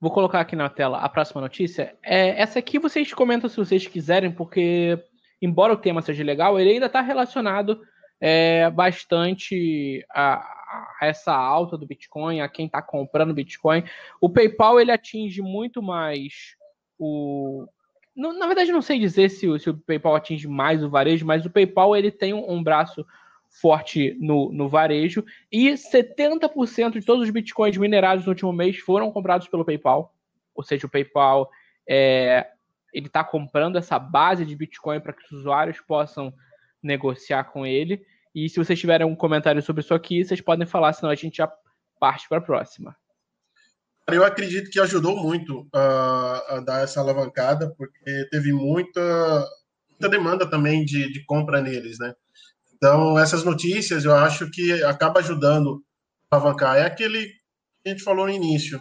[0.00, 1.94] Vou colocar aqui na tela a próxima notícia.
[2.02, 4.98] É, essa aqui vocês comentam se vocês quiserem, porque,
[5.42, 7.78] embora o tema seja legal, ele ainda está relacionado
[8.18, 13.84] é, bastante a, a, essa alta do Bitcoin, a quem está comprando Bitcoin.
[14.20, 16.56] O PayPal ele atinge muito mais
[17.00, 17.66] o.
[18.14, 21.50] Na verdade, não sei dizer se, se o PayPal atinge mais o varejo, mas o
[21.50, 23.06] PayPal ele tem um, um braço
[23.48, 29.10] forte no, no varejo e 70% de todos os bitcoins minerados no último mês foram
[29.10, 30.14] comprados pelo PayPal.
[30.54, 31.50] Ou seja, o PayPal
[31.88, 32.46] é,
[32.92, 36.32] ele está comprando essa base de Bitcoin para que os usuários possam
[36.82, 38.04] negociar com ele.
[38.34, 41.38] E se vocês tiverem um comentário sobre isso aqui, vocês podem falar, senão a gente
[41.38, 41.52] já
[41.98, 42.96] parte para a próxima.
[44.16, 49.00] Eu acredito que ajudou muito a, a dar essa alavancada, porque teve muita,
[49.90, 52.14] muita demanda também de, de compra neles, né?
[52.74, 55.84] Então, essas notícias eu acho que acaba ajudando
[56.30, 56.76] a alavancar.
[56.76, 58.80] É aquele que a gente falou no início.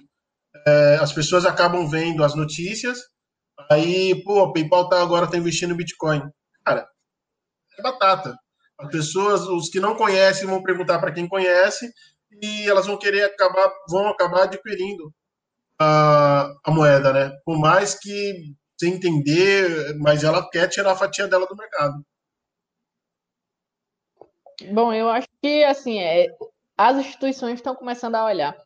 [0.65, 3.00] É, as pessoas acabam vendo as notícias,
[3.70, 6.22] aí, pô, o PayPal tá, agora está investindo em Bitcoin.
[6.65, 6.88] Cara,
[7.78, 8.36] é batata.
[8.80, 11.92] As pessoas, os que não conhecem, vão perguntar para quem conhece
[12.42, 15.13] e elas vão querer acabar, vão acabar adquirindo
[15.80, 17.38] a, a moeda, né?
[17.46, 22.04] Por mais que sem entender, mas ela quer tirar a fatia dela do mercado.
[24.72, 26.28] Bom, eu acho que assim, é,
[26.78, 28.58] as instituições estão começando a olhar,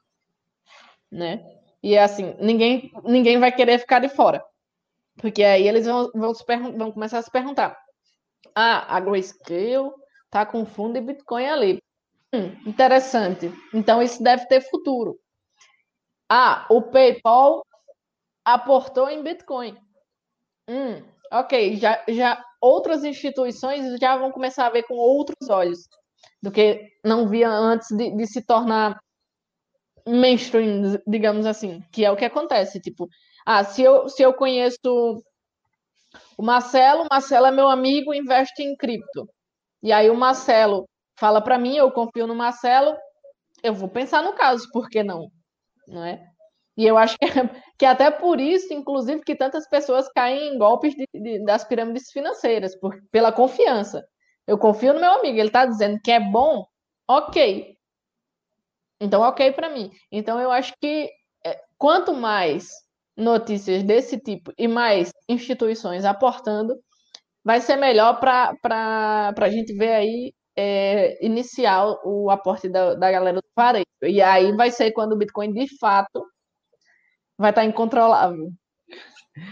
[1.11, 1.43] né?
[1.81, 4.43] E assim, ninguém, ninguém vai querer ficar de fora.
[5.17, 6.33] Porque aí eles vão, vão,
[6.77, 7.77] vão começar a se perguntar:
[8.55, 9.91] ah, a Grayscale
[10.29, 11.83] tá com fundo de Bitcoin ali.
[12.33, 13.51] Hum, interessante.
[13.73, 15.19] Então isso deve ter futuro.
[16.29, 17.63] Ah, o PayPal
[18.45, 19.77] aportou em Bitcoin.
[20.69, 25.79] Hum, ok, já, já outras instituições já vão começar a ver com outros olhos
[26.41, 28.99] do que não via antes de, de se tornar
[30.07, 33.07] mainstream, digamos assim, que é o que acontece, tipo,
[33.45, 34.77] ah, se eu, se eu conheço
[36.37, 39.27] o Marcelo, o Marcelo é meu amigo, investe em cripto.
[39.83, 40.87] E aí o Marcelo
[41.19, 42.95] fala para mim, eu confio no Marcelo,
[43.63, 45.29] eu vou pensar no caso, por que não?
[45.87, 46.25] Não é?
[46.75, 47.25] E eu acho que,
[47.77, 52.11] que até por isso, inclusive, que tantas pessoas caem em golpes de, de, das pirâmides
[52.11, 54.03] financeiras, por, pela confiança.
[54.47, 56.65] Eu confio no meu amigo, ele está dizendo que é bom,
[57.07, 57.77] ok.
[58.99, 59.91] Então, ok para mim.
[60.11, 61.09] Então, eu acho que
[61.45, 62.69] é, quanto mais
[63.15, 66.75] notícias desse tipo e mais instituições aportando,
[67.43, 68.55] vai ser melhor para
[69.37, 73.85] a gente ver aí é, iniciar o aporte da, da galera do varejo.
[74.03, 76.25] E aí vai ser quando o Bitcoin de fato
[77.37, 78.51] vai estar incontrolável.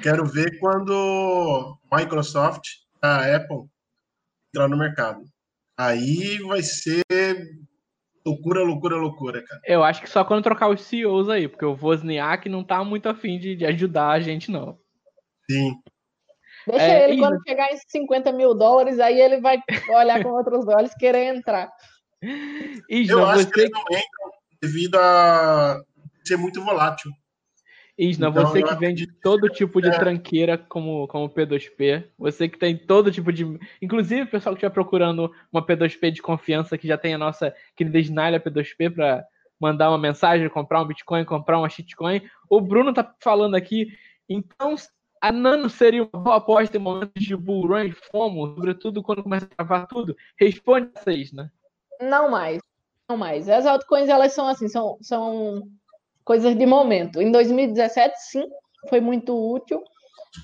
[0.04, 2.64] Quero ver quando Microsoft,
[3.02, 3.66] a Apple,
[4.50, 5.24] entrar no mercado.
[5.78, 7.04] Aí vai ser
[8.26, 9.62] loucura, loucura, loucura, cara.
[9.66, 13.10] Eu acho que só quando trocar os CEOs aí, porque o Wozniak não tá muito
[13.10, 14.78] afim de, de ajudar a gente, não.
[15.50, 15.74] Sim.
[16.68, 20.68] Deixa é, ele, quando chegar em 50 mil dólares, aí ele vai olhar com outros
[20.68, 21.72] olhos querer entrar.
[22.90, 23.52] Isla, Eu acho você...
[23.52, 25.82] que eles não entram devido a
[26.24, 27.12] ser muito volátil.
[27.98, 29.92] Isna, então, você que vende todo tipo de é.
[30.00, 33.46] tranqueira como, como P2P, você que tem todo tipo de.
[33.82, 37.54] Inclusive, o pessoal que estiver procurando uma P2P de confiança que já tem a nossa
[37.76, 39.24] querida Snyder P2P para
[39.60, 42.22] mandar uma mensagem, comprar um Bitcoin, comprar uma shitcoin.
[42.50, 43.90] O Bruno tá falando aqui.
[44.28, 44.74] Então,
[45.22, 49.22] a Nano seria uma boa aposta em momentos de bull run e fomo, sobretudo quando
[49.22, 50.18] começa a travar tudo?
[50.36, 51.50] Responde vocês, né?
[52.02, 52.60] Não mais.
[53.08, 53.48] Não mais.
[53.48, 55.62] As altcoins, elas são assim, são, são
[56.26, 57.22] coisas de momento.
[57.22, 58.46] Em 2017, sim,
[58.90, 59.84] foi muito útil,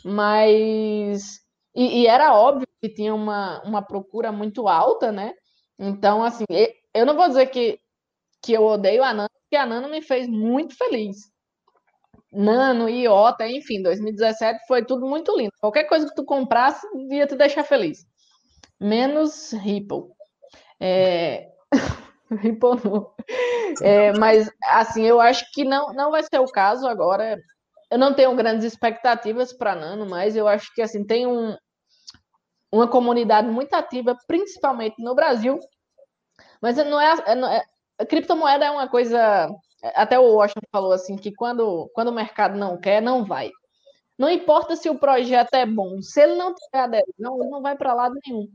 [0.06, 1.40] mas.
[1.74, 5.34] E, e, era óbvio que tinha uma, uma procura muito alta, né?
[5.80, 6.46] Então, assim,
[6.94, 7.80] eu não vou dizer que,
[8.44, 11.18] que eu odeio a Nano, porque a Nano me fez muito feliz.
[12.32, 15.52] Nano, Iota, enfim, 2017 foi tudo muito lindo.
[15.60, 18.06] Qualquer coisa que tu comprasse, ia te deixar feliz.
[18.80, 20.04] Menos Ripple.
[20.80, 21.50] É...
[22.30, 23.16] Riponou.
[23.82, 27.38] É, mas, assim, eu acho que não, não vai ser o caso agora.
[27.90, 31.56] Eu não tenho grandes expectativas para Nano, mas eu acho que, assim, tem um,
[32.72, 35.58] uma comunidade muito ativa, principalmente no Brasil.
[36.62, 37.64] Mas não é, não é
[38.00, 39.50] a criptomoeda é uma coisa.
[39.84, 43.52] Até o Washington falou assim que quando, quando o mercado não quer, não vai.
[44.18, 47.78] Não importa se o projeto é bom, se ele não tiver adesão, ele não vai
[47.78, 48.48] para lado nenhum.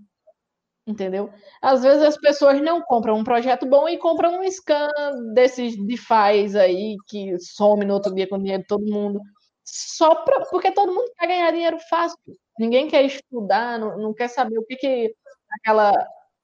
[0.85, 1.33] Entendeu?
[1.61, 4.91] Às vezes as pessoas não compram um projeto bom e compram um scan
[5.33, 9.21] desses DeFi aí que some no outro dia com o dinheiro de todo mundo.
[9.65, 12.19] Só pra, porque todo mundo quer ganhar dinheiro fácil.
[12.59, 15.15] Ninguém quer estudar, não, não quer saber o que, que
[15.61, 15.93] aquela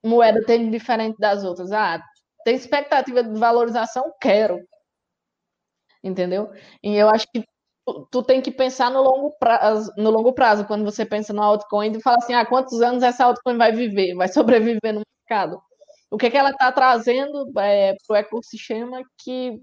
[0.04, 1.72] moeda tem de diferente das outras.
[1.72, 2.00] Ah,
[2.44, 4.12] tem expectativa de valorização?
[4.20, 4.58] Quero.
[6.02, 6.50] Entendeu?
[6.82, 7.44] E eu acho que
[7.84, 11.42] tu, tu tem que pensar no longo, prazo, no longo prazo, quando você pensa no
[11.42, 15.60] altcoin, e fala assim, ah, quantos anos essa altcoin vai viver, vai sobreviver no mercado?
[16.10, 19.60] O que, que ela está trazendo é, para o ecossistema que,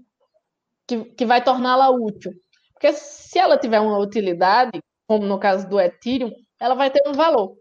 [0.86, 2.32] que, que vai torná-la útil?
[2.72, 7.12] Porque se ela tiver uma utilidade, como no caso do Ethereum, ela vai ter um
[7.12, 7.56] valor.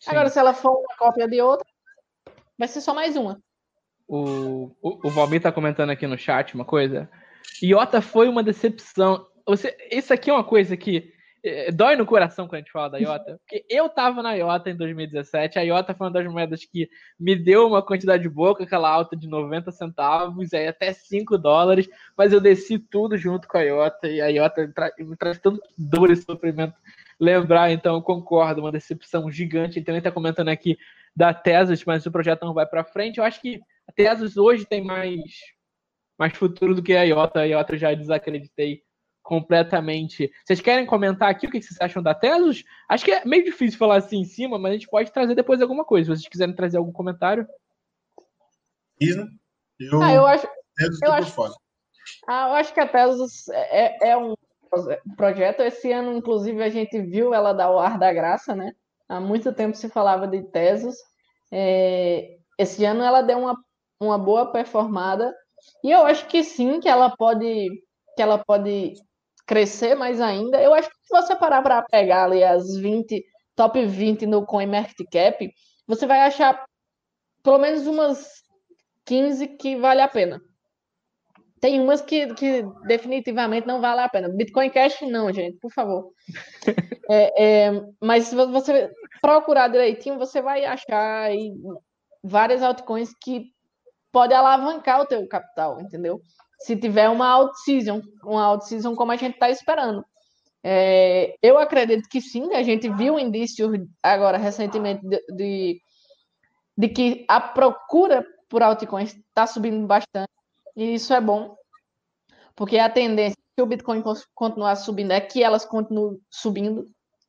[0.00, 0.10] Sim.
[0.10, 1.66] Agora, se ela for uma cópia de outra,
[2.58, 3.40] vai ser só mais uma.
[4.08, 7.08] O, o, o Valmir tá comentando aqui no chat uma coisa.
[7.62, 9.26] Iota foi uma decepção.
[9.46, 11.12] Você, isso aqui é uma coisa que
[11.44, 14.70] é, dói no coração quando a gente fala da Iota, porque eu tava na Iota
[14.70, 16.88] em 2017, a Iota foi uma das moedas que
[17.18, 21.88] me deu uma quantidade boa, com aquela alta de 90 centavos, aí até 5 dólares,
[22.16, 26.12] mas eu desci tudo junto com a Iota, e a Iota me traz tanto dor
[26.12, 26.74] e sofrimento
[27.18, 30.78] lembrar, então eu concordo, uma decepção gigante, então ele tá comentando aqui
[31.14, 34.64] da Tesos, mas o projeto não vai para frente, eu acho que a Tesos hoje
[34.64, 35.20] tem mais,
[36.18, 38.82] mais futuro do que a Iota, a Iota eu já desacreditei
[39.22, 40.30] completamente.
[40.44, 42.64] Vocês querem comentar aqui o que vocês acham da Tesos?
[42.88, 45.62] Acho que é meio difícil falar assim em cima, mas a gente pode trazer depois
[45.62, 46.06] alguma coisa.
[46.06, 47.46] Se vocês quiserem trazer algum comentário.
[49.00, 49.26] Isso.
[49.78, 50.46] Eu, ah, eu acho.
[51.02, 51.42] eu acho,
[52.28, 54.34] ah, eu acho que a Tesos é, é um
[55.16, 55.60] projeto.
[55.60, 58.72] Esse ano, inclusive, a gente viu ela dar o ar da graça, né?
[59.12, 60.96] Há muito tempo se falava de Tesos.
[61.52, 63.58] É, esse ano ela deu uma,
[64.00, 65.34] uma boa performada.
[65.84, 67.68] E eu acho que sim, que ela pode
[68.16, 68.94] que ela pode
[69.46, 70.62] crescer mais ainda.
[70.62, 73.22] Eu acho que se você parar para pegar ali as 20,
[73.54, 75.52] top 20 no CoinMarketCap,
[75.86, 76.64] você vai achar
[77.42, 78.42] pelo menos umas
[79.04, 80.40] 15 que vale a pena.
[81.62, 84.28] Tem umas que, que definitivamente não vale a pena.
[84.28, 86.12] Bitcoin Cash não, gente, por favor.
[87.10, 91.52] É, é, mas se você procurar direitinho, você vai achar aí
[92.22, 93.46] várias altcoins que
[94.10, 96.22] pode alavancar o teu capital, entendeu?
[96.62, 100.04] se tiver uma out-season, uma out-season como a gente está esperando.
[100.64, 103.68] É, eu acredito que sim, a gente viu indícios
[104.00, 105.80] agora recentemente de, de,
[106.78, 110.30] de que a procura por altcoins está subindo bastante,
[110.76, 111.56] e isso é bom,
[112.54, 114.02] porque a tendência se o Bitcoin
[114.34, 116.86] continuar subindo é que elas continuem subindo,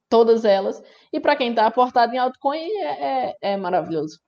[0.09, 4.19] todas elas, e para quem está aportado em altcoin é, é, é maravilhoso.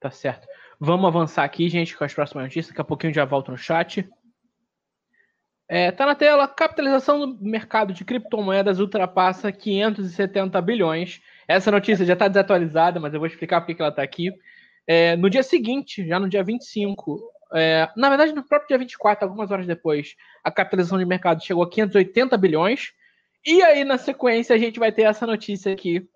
[0.00, 0.46] Tá certo.
[0.78, 2.68] Vamos avançar aqui, gente, com as próximas notícias.
[2.68, 4.08] Daqui a pouquinho já volto no chat.
[5.68, 11.20] É, tá na tela, capitalização do mercado de criptomoedas ultrapassa 570 bilhões.
[11.48, 14.30] Essa notícia já está desatualizada, mas eu vou explicar porque que ela está aqui.
[14.86, 17.20] É, no dia seguinte, já no dia 25,
[17.54, 21.62] é, na verdade no próprio dia 24, algumas horas depois, a capitalização de mercado chegou
[21.62, 22.92] a 580 bilhões.
[23.46, 26.08] E aí, na sequência, a gente vai ter essa notícia aqui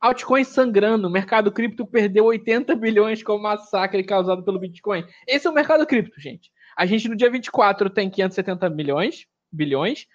[0.00, 5.04] Altcoins sangrando, o mercado cripto perdeu 80 bilhões com o massacre causado pelo Bitcoin.
[5.26, 6.50] Esse é o mercado cripto, gente.
[6.76, 10.06] A gente no dia 24 tem 570 milhões, bilhões,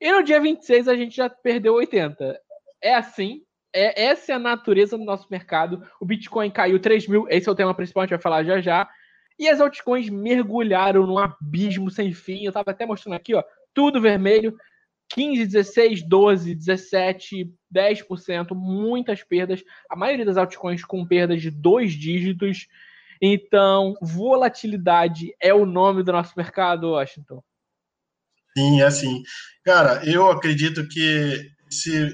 [0.00, 2.38] e no dia 26 a gente já perdeu 80.
[2.82, 5.82] É assim, é, essa é a natureza do nosso mercado.
[6.00, 8.60] O Bitcoin caiu 3 mil, esse é o tema principal, a gente vai falar já
[8.60, 8.88] já.
[9.40, 12.44] E as altcoins mergulharam num abismo sem fim.
[12.44, 14.54] Eu tava até mostrando aqui, ó, tudo vermelho.
[15.08, 19.64] 15, 16, 12, 17, 10%, muitas perdas.
[19.90, 22.68] A maioria das altcoins com perdas de dois dígitos.
[23.20, 27.42] Então, volatilidade é o nome do nosso mercado, Washington.
[28.56, 29.22] Sim, é assim.
[29.64, 32.12] Cara, eu acredito que esse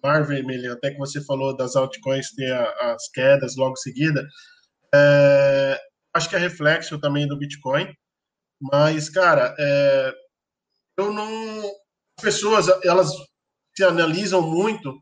[0.00, 4.24] mar vermelho, até que você falou das altcoins ter as quedas logo seguida,
[4.94, 5.78] é,
[6.14, 7.94] acho que é reflexo também do Bitcoin.
[8.60, 10.14] Mas, cara, é,
[10.98, 11.62] eu não
[12.20, 13.10] pessoas elas
[13.74, 14.94] se analisam muito.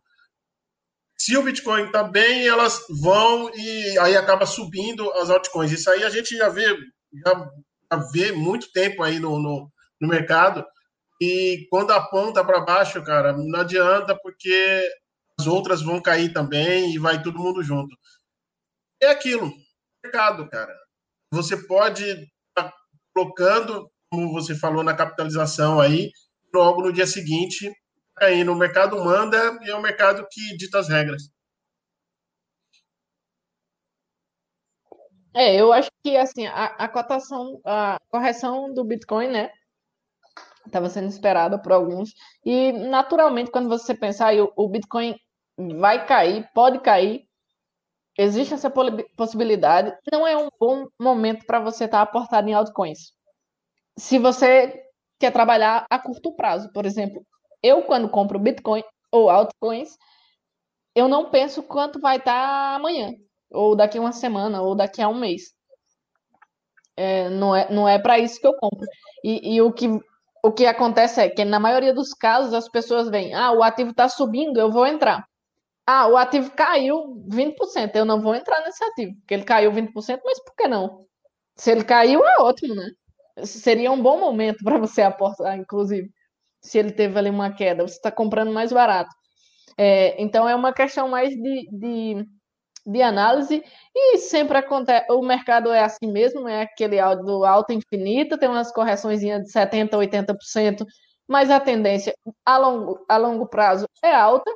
[1.19, 5.73] Se o Bitcoin está bem, elas vão e aí acaba subindo as altcoins.
[5.73, 6.65] Isso aí a gente já vê,
[7.27, 7.51] já,
[7.93, 10.65] já vê muito tempo aí no, no, no mercado.
[11.21, 14.89] E quando aponta para baixo, cara, não adianta porque
[15.41, 17.97] as outras vão cair também e vai todo mundo junto.
[19.03, 19.53] É aquilo.
[20.05, 20.75] mercado, cara.
[21.33, 22.75] Você pode estar tá
[23.15, 26.11] colocando, como você falou, na capitalização aí,
[26.55, 27.71] logo no dia seguinte,
[28.19, 31.31] aí no mercado manda e é o mercado que dita as regras.
[35.35, 39.51] É, eu acho que assim, a, a cotação, a correção do Bitcoin, né?
[40.67, 42.11] Estava sendo esperada por alguns.
[42.45, 45.15] E naturalmente, quando você pensar, o, o Bitcoin
[45.79, 47.28] vai cair, pode cair,
[48.19, 48.71] existe essa
[49.17, 49.97] possibilidade.
[50.13, 53.13] Não é um bom momento para você estar tá aportado em altcoins.
[53.97, 54.83] Se você
[55.19, 57.25] quer trabalhar a curto prazo, por exemplo,
[57.63, 59.97] eu quando compro Bitcoin ou altcoins,
[60.95, 63.13] eu não penso quanto vai estar tá amanhã
[63.51, 65.55] ou daqui a uma semana, ou daqui a um mês.
[66.97, 68.87] É, não é, não é para isso que eu compro.
[69.25, 69.87] E, e, o, que,
[70.43, 73.91] o que acontece é que, na maioria dos casos, as pessoas veem: ah, o ativo
[73.91, 75.25] está subindo, eu vou entrar.
[75.91, 80.21] Ah, o ativo caiu 20%, eu não vou entrar nesse ativo, porque ele caiu 20%,
[80.25, 81.07] mas por que não?
[81.57, 82.91] Se ele caiu, é ótimo, né?
[83.45, 86.11] Seria um bom momento para você aportar, inclusive,
[86.63, 89.11] se ele teve ali uma queda, você está comprando mais barato.
[89.79, 92.27] É, então, é uma questão mais de, de
[92.87, 93.63] de análise
[93.95, 98.73] e sempre acontece, o mercado é assim mesmo, é aquele do alto infinito, tem umas
[98.73, 100.87] correções de 70%, 80%,
[101.29, 102.15] mas a tendência
[102.45, 104.51] a longo, a longo prazo é alta.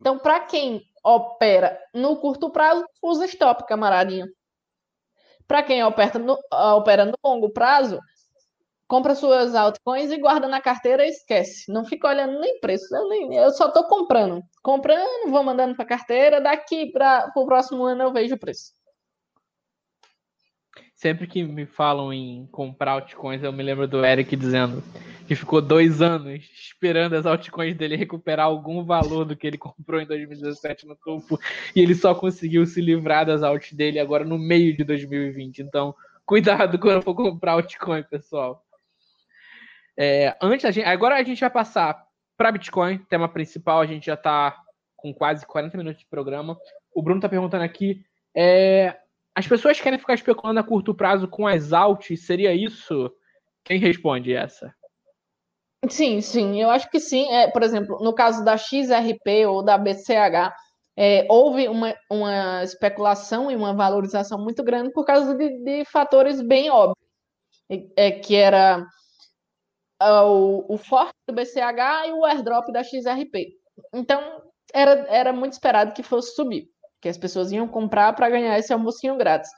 [0.00, 4.26] Então, para quem opera no curto prazo, usa stop, camaradinha.
[5.46, 7.98] Para quem opera no, opera no longo prazo,
[8.88, 11.70] compra suas altcoins e guarda na carteira e esquece.
[11.70, 12.94] Não fica olhando nem preço.
[12.94, 14.42] Eu, nem, eu só estou comprando.
[14.62, 16.40] Comprando, vou mandando para carteira.
[16.40, 18.72] Daqui para o próximo ano eu vejo o preço.
[21.04, 24.82] Sempre que me falam em comprar altcoins, eu me lembro do Eric dizendo
[25.28, 30.00] que ficou dois anos esperando as altcoins dele recuperar algum valor do que ele comprou
[30.00, 31.38] em 2017 no topo
[31.76, 35.58] e ele só conseguiu se livrar das alts dele agora no meio de 2020.
[35.58, 35.94] Então,
[36.24, 38.64] cuidado quando for comprar altcoin, pessoal.
[39.98, 42.02] É, antes a gente, agora a gente vai passar
[42.34, 43.82] para Bitcoin, tema principal.
[43.82, 44.56] A gente já está
[44.96, 46.56] com quase 40 minutos de programa.
[46.94, 48.02] O Bruno está perguntando aqui:
[48.34, 48.96] é,
[49.34, 52.24] as pessoas querem ficar especulando a curto prazo com as alts?
[52.24, 53.10] Seria isso?
[53.64, 54.74] Quem responde essa?
[55.90, 57.30] Sim, sim, eu acho que sim.
[57.30, 60.54] É, por exemplo, no caso da XRP ou da BCH,
[60.96, 66.40] é, houve uma, uma especulação e uma valorização muito grande por causa de, de fatores
[66.40, 66.96] bem óbvios,
[67.96, 68.86] é, que era
[70.00, 73.56] o, o forte do BCH e o airdrop da XRP.
[73.92, 76.68] Então, era, era muito esperado que fosse subir,
[77.04, 79.50] que as pessoas iam comprar para ganhar esse almocinho grátis.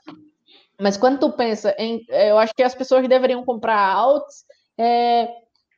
[0.77, 2.03] Mas quando tu pensa em.
[2.09, 4.43] É, eu acho que as pessoas deveriam comprar altos,
[4.77, 5.29] é,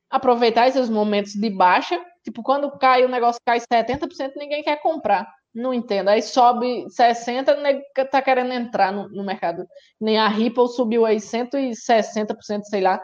[0.09, 2.03] aproveitar esses momentos de baixa.
[2.23, 5.31] Tipo, quando cai o negócio cai 70%, ninguém quer comprar.
[5.53, 6.07] Não entendo.
[6.09, 9.63] Aí sobe 60%, ninguém tá querendo entrar no, no mercado.
[10.01, 12.99] Nem a Ripple subiu aí 160%, sei lá,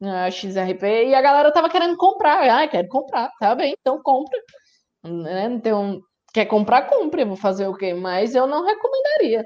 [0.00, 2.48] a XRP, e a galera tava querendo comprar.
[2.48, 4.38] Ah, quero comprar, tá bem, então compra.
[5.02, 5.46] Né?
[5.46, 6.00] Então,
[6.34, 7.94] quer comprar, compre, vou fazer o quê?
[7.94, 9.44] Mas eu não recomendaria.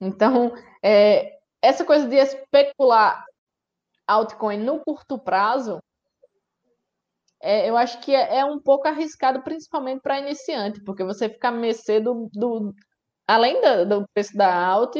[0.00, 3.22] Então, é, essa coisa de especular
[4.08, 5.78] altcoin no curto prazo,
[7.42, 11.50] é, eu acho que é, é, um pouco arriscado, principalmente para iniciante, porque você fica
[11.50, 12.74] mercê do, do
[13.28, 14.96] além do preço da alt,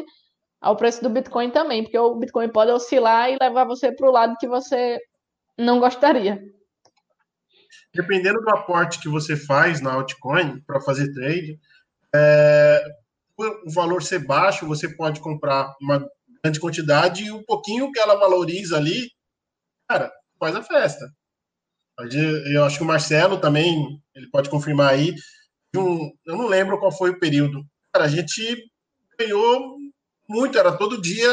[0.61, 4.12] ao preço do Bitcoin também, porque o Bitcoin pode oscilar e levar você para o
[4.12, 4.99] lado que você
[5.59, 6.38] não gostaria.
[7.95, 11.59] Dependendo do aporte que você faz na altcoin para fazer trade,
[12.14, 12.85] é,
[13.39, 16.07] o valor ser baixo, você pode comprar uma
[16.43, 19.11] grande quantidade e um pouquinho que ela valoriza ali,
[19.89, 21.11] cara, faz a festa.
[22.53, 25.14] Eu acho que o Marcelo também, ele pode confirmar aí.
[25.77, 27.62] Um, eu não lembro qual foi o período.
[27.93, 28.43] Cara, a gente
[29.18, 29.77] ganhou
[30.31, 31.28] muito, era todo dia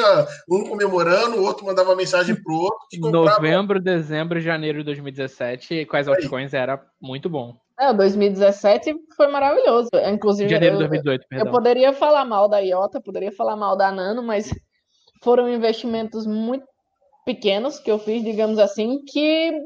[0.49, 2.79] um comemorando, o outro mandava mensagem pro outro.
[2.99, 3.39] Comprava...
[3.39, 7.55] Novembro, dezembro, janeiro de 2017, quais altcoins era muito bom.
[7.79, 9.89] É, 2017 foi maravilhoso.
[10.11, 11.47] Inclusive, janeiro de 2018, perdão.
[11.47, 14.51] Eu poderia falar mal da IOTA, poderia falar mal da Nano, mas
[15.21, 16.65] foram investimentos muito
[17.23, 19.61] pequenos que eu fiz, digamos assim, que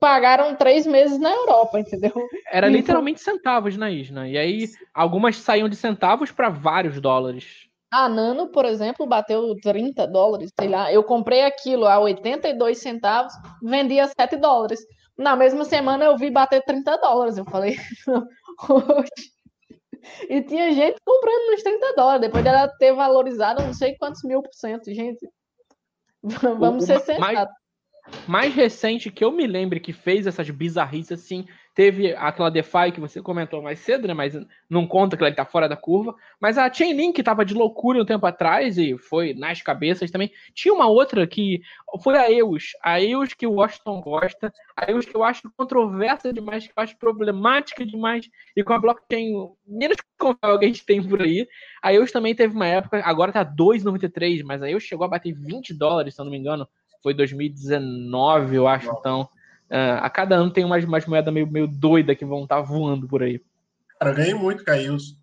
[0.00, 2.12] pagaram três meses na Europa, entendeu?
[2.52, 4.28] Era literalmente centavos na Isna.
[4.28, 7.66] E aí, algumas saíam de centavos para vários dólares.
[7.94, 10.92] A Nano, por exemplo, bateu 30 dólares, sei lá.
[10.92, 13.32] Eu comprei aquilo a 82 centavos,
[13.62, 14.80] vendi a 7 dólares.
[15.16, 17.38] Na mesma semana eu vi bater 30 dólares.
[17.38, 17.76] Eu falei,
[20.28, 24.42] e tinha gente comprando nos 30 dólares, depois dela ter valorizado não sei quantos mil
[24.42, 25.30] por cento, gente.
[26.58, 27.20] Vamos o, ser sensatos.
[27.20, 27.48] Mais,
[28.26, 33.00] mais recente que eu me lembre que fez essas bizarrices assim Teve aquela DeFi que
[33.00, 34.14] você comentou mais cedo, né?
[34.14, 34.34] Mas
[34.70, 36.14] não conta que ela está fora da curva.
[36.40, 40.30] Mas a Chainlink estava de loucura um tempo atrás e foi nas cabeças também.
[40.54, 41.62] Tinha uma outra que
[42.00, 42.72] foi a EUS.
[42.80, 44.52] A EUS que o Washington gosta.
[44.76, 48.30] A EUS que eu acho controversa demais, que eu acho problemática demais.
[48.56, 49.32] E com a blockchain
[49.66, 51.44] menos confiável que a gente tem por aí.
[51.82, 55.32] A EUS também teve uma época, agora tá 2,93, mas a EUS chegou a bater
[55.32, 56.68] 20 dólares, se eu não me engano.
[57.02, 58.90] Foi 2019, eu acho.
[58.90, 59.28] Então
[59.74, 62.62] Uh, a cada ano tem umas, umas moedas meio, meio doida que vão estar tá
[62.62, 63.42] voando por aí.
[63.98, 65.16] Cara, eu ganhei muito, Caílson.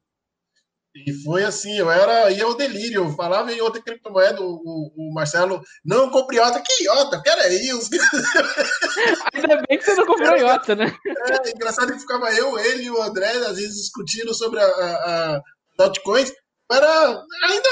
[0.93, 4.91] E foi assim, eu era, ia ao delírio, eu falava em outra criptomoeda, o, o,
[4.97, 7.89] o Marcelo, não compre IOTA, que IOTA, quero é isso.
[9.33, 10.93] Ainda bem que você não comprou IOTA, né?
[11.07, 15.37] É, engraçado que ficava eu, ele e o André, às vezes discutindo sobre a, a,
[15.37, 16.33] a altcoins,
[16.69, 17.69] era ainda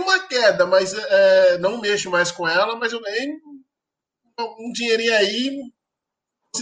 [0.00, 3.28] uma queda, mas é, não mexo mais com ela, mas eu ganhei
[4.58, 5.60] um dinheirinho aí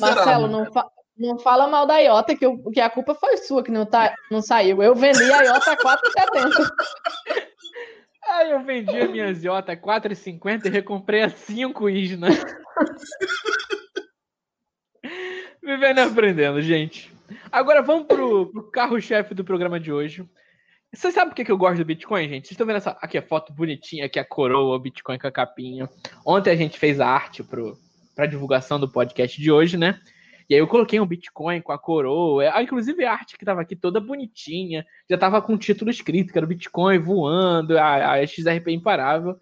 [0.01, 3.62] Marcelo, não, fa não fala mal da Iota, que, eu, que a culpa foi sua
[3.62, 4.82] que não, tá, não saiu.
[4.82, 6.70] Eu vendi a Iota a 4,70.
[8.28, 12.26] Ah, eu vendi a minha Iota a 4,50 e recomprei a 5 Isna.
[15.62, 17.14] Vivendo e aprendendo, gente.
[17.53, 20.28] Agora vamos pro, pro carro-chefe do programa de hoje.
[20.92, 22.47] Você sabe por que, que eu gosto do Bitcoin, gente?
[22.47, 25.32] Vocês estão vendo essa aqui a foto bonitinha, aqui a coroa, o Bitcoin com a
[25.32, 25.88] capinha.
[26.24, 27.76] Ontem a gente fez a arte pro,
[28.16, 30.00] para divulgação do podcast de hoje, né?
[30.48, 33.60] E aí eu coloquei um Bitcoin com a coroa, ah, inclusive a arte que tava
[33.60, 38.12] aqui toda bonitinha, já tava com o título escrito, que era o Bitcoin voando, a,
[38.12, 39.36] a XRP imparável.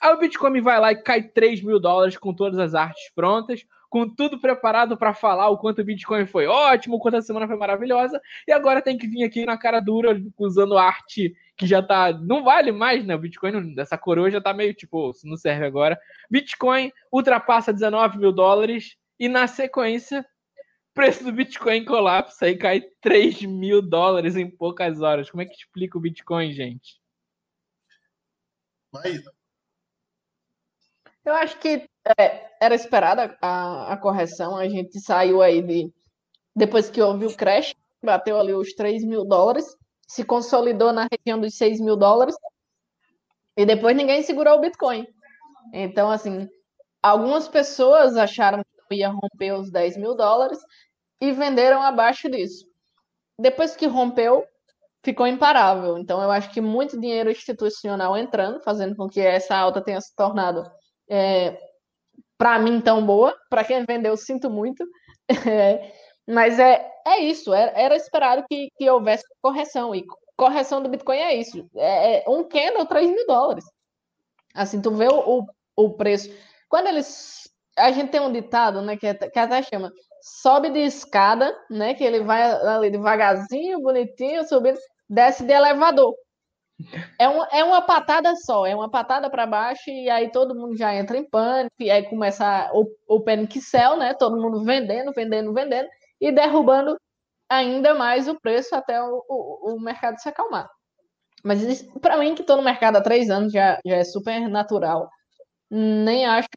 [0.00, 3.66] Aí o Bitcoin vai lá e cai 3 mil dólares com todas as artes prontas,
[3.88, 7.48] com tudo preparado para falar o quanto o Bitcoin foi ótimo, o quanto a semana
[7.48, 11.82] foi maravilhosa, e agora tem que vir aqui na cara dura usando arte que já
[11.82, 12.10] tá.
[12.10, 13.14] Não vale mais, né?
[13.14, 16.00] O Bitcoin dessa coroa já tá meio tipo, se não serve agora.
[16.30, 20.26] Bitcoin ultrapassa 19 mil dólares e na sequência,
[20.94, 25.30] preço do Bitcoin colapsa e cai 3 mil dólares em poucas horas.
[25.30, 26.98] Como é que explica o Bitcoin, gente?
[31.22, 31.86] Eu acho que
[32.18, 34.56] é, era esperada a, a correção.
[34.56, 35.92] A gente saiu aí de.
[36.56, 39.76] Depois que houve o crash, bateu ali os 3 mil dólares
[40.10, 42.34] se consolidou na região dos 6 mil dólares
[43.56, 45.06] e depois ninguém segurou o Bitcoin.
[45.72, 46.48] Então, assim,
[47.00, 50.58] algumas pessoas acharam que ia romper os 10 mil dólares
[51.20, 52.66] e venderam abaixo disso.
[53.38, 54.44] Depois que rompeu,
[55.04, 55.96] ficou imparável.
[55.96, 60.12] Então, eu acho que muito dinheiro institucional entrando, fazendo com que essa alta tenha se
[60.16, 60.68] tornado,
[61.08, 61.56] é,
[62.36, 63.32] para mim, tão boa.
[63.48, 64.84] Para quem vendeu, sinto muito.
[65.48, 65.92] É,
[66.30, 69.94] mas é, é isso, era, era esperado que, que houvesse correção.
[69.94, 70.04] E
[70.36, 71.68] correção do Bitcoin é isso.
[71.76, 73.64] É, é um candle, 3 mil dólares.
[74.54, 76.30] Assim, tu vê o, o preço.
[76.68, 77.48] Quando eles.
[77.76, 81.94] A gente tem um ditado, né, que, é, que até chama sobe de escada, né?
[81.94, 84.78] Que ele vai ali devagarzinho, bonitinho, subindo,
[85.08, 86.14] desce de elevador.
[87.18, 90.76] É, um, é uma patada só, é uma patada para baixo e aí todo mundo
[90.76, 94.14] já entra em pânico, e aí começa o, o panic sell, né?
[94.14, 95.88] Todo mundo vendendo, vendendo, vendendo
[96.20, 96.96] e derrubando
[97.48, 100.68] ainda mais o preço até o, o, o mercado se acalmar.
[101.42, 105.08] Mas para mim, que estou no mercado há três anos, já, já é super natural.
[105.70, 106.48] Nem acho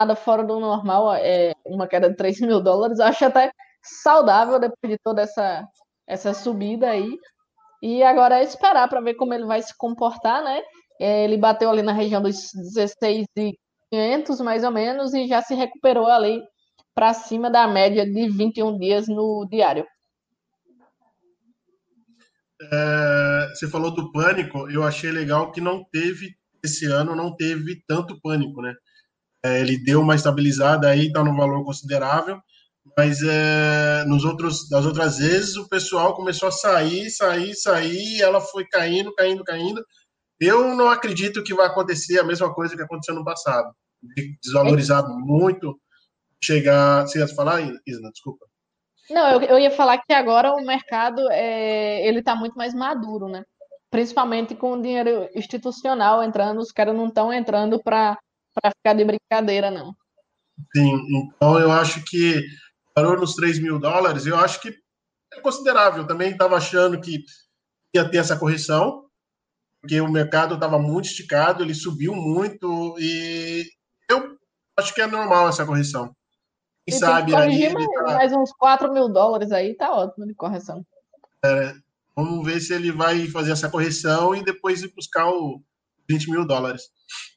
[0.00, 3.00] nada fora do normal, é uma queda de 3 mil dólares.
[3.00, 3.52] Acho até
[3.82, 5.66] saudável depois de toda essa,
[6.06, 7.16] essa subida aí.
[7.82, 10.62] E agora é esperar para ver como ele vai se comportar, né?
[11.00, 16.06] É, ele bateu ali na região dos 16,500 mais ou menos e já se recuperou
[16.06, 16.42] ali
[17.00, 19.86] para cima da média de 21 dias no diário.
[22.60, 27.82] É, você falou do pânico, eu achei legal que não teve, esse ano não teve
[27.88, 28.74] tanto pânico, né?
[29.42, 32.38] É, ele deu uma estabilizada aí, está num valor considerável,
[32.94, 38.42] mas é, nos outros, das outras vezes o pessoal começou a sair, sair, sair, ela
[38.42, 39.82] foi caindo, caindo, caindo.
[40.38, 43.72] Eu não acredito que vai acontecer a mesma coisa que aconteceu no passado,
[44.02, 45.80] de desvalorizar muito
[46.42, 47.06] chegar.
[47.06, 48.10] Você ia falar, Isna?
[48.10, 48.46] Desculpa.
[49.10, 53.28] Não, eu, eu ia falar que agora o mercado é, ele está muito mais maduro,
[53.28, 53.44] né?
[53.90, 58.16] Principalmente com o dinheiro institucional entrando, os caras não estão entrando para
[58.76, 59.92] ficar de brincadeira, não.
[60.74, 62.40] Sim, então eu acho que
[62.94, 64.72] parou nos 3 mil dólares, eu acho que
[65.32, 66.06] é considerável.
[66.06, 67.24] Também estava achando que
[67.94, 69.06] ia ter essa correção,
[69.80, 73.64] porque o mercado estava muito esticado, ele subiu muito, e
[74.08, 74.36] eu
[74.78, 76.14] acho que é normal essa correção.
[76.90, 77.72] Quem sabe aí.
[77.72, 78.02] Mais, tá...
[78.02, 80.84] mais, uns 4 mil dólares aí, tá ótimo de correção.
[81.44, 81.74] É,
[82.14, 85.62] vamos ver se ele vai fazer essa correção e depois ir buscar o
[86.08, 86.82] 20 mil dólares.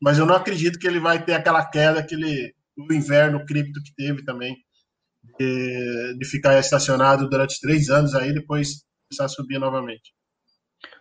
[0.01, 3.93] Mas eu não acredito que ele vai ter aquela queda, aquele o inverno cripto que
[3.95, 4.55] teve também.
[5.39, 10.13] de, de ficar estacionado durante três anos aí, depois começar a subir novamente.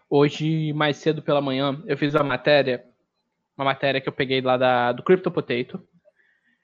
[0.09, 2.85] Hoje, mais cedo pela manhã, eu fiz uma matéria,
[3.57, 5.83] uma matéria que eu peguei lá da, do Crypto Potato,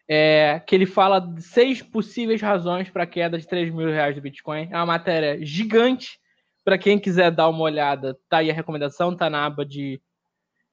[0.08, 4.14] é, que ele fala de seis possíveis razões para a queda de 3 mil reais
[4.14, 4.68] do Bitcoin.
[4.70, 6.18] É uma matéria gigante.
[6.64, 10.00] Para quem quiser dar uma olhada, tá aí a recomendação, tá na aba de,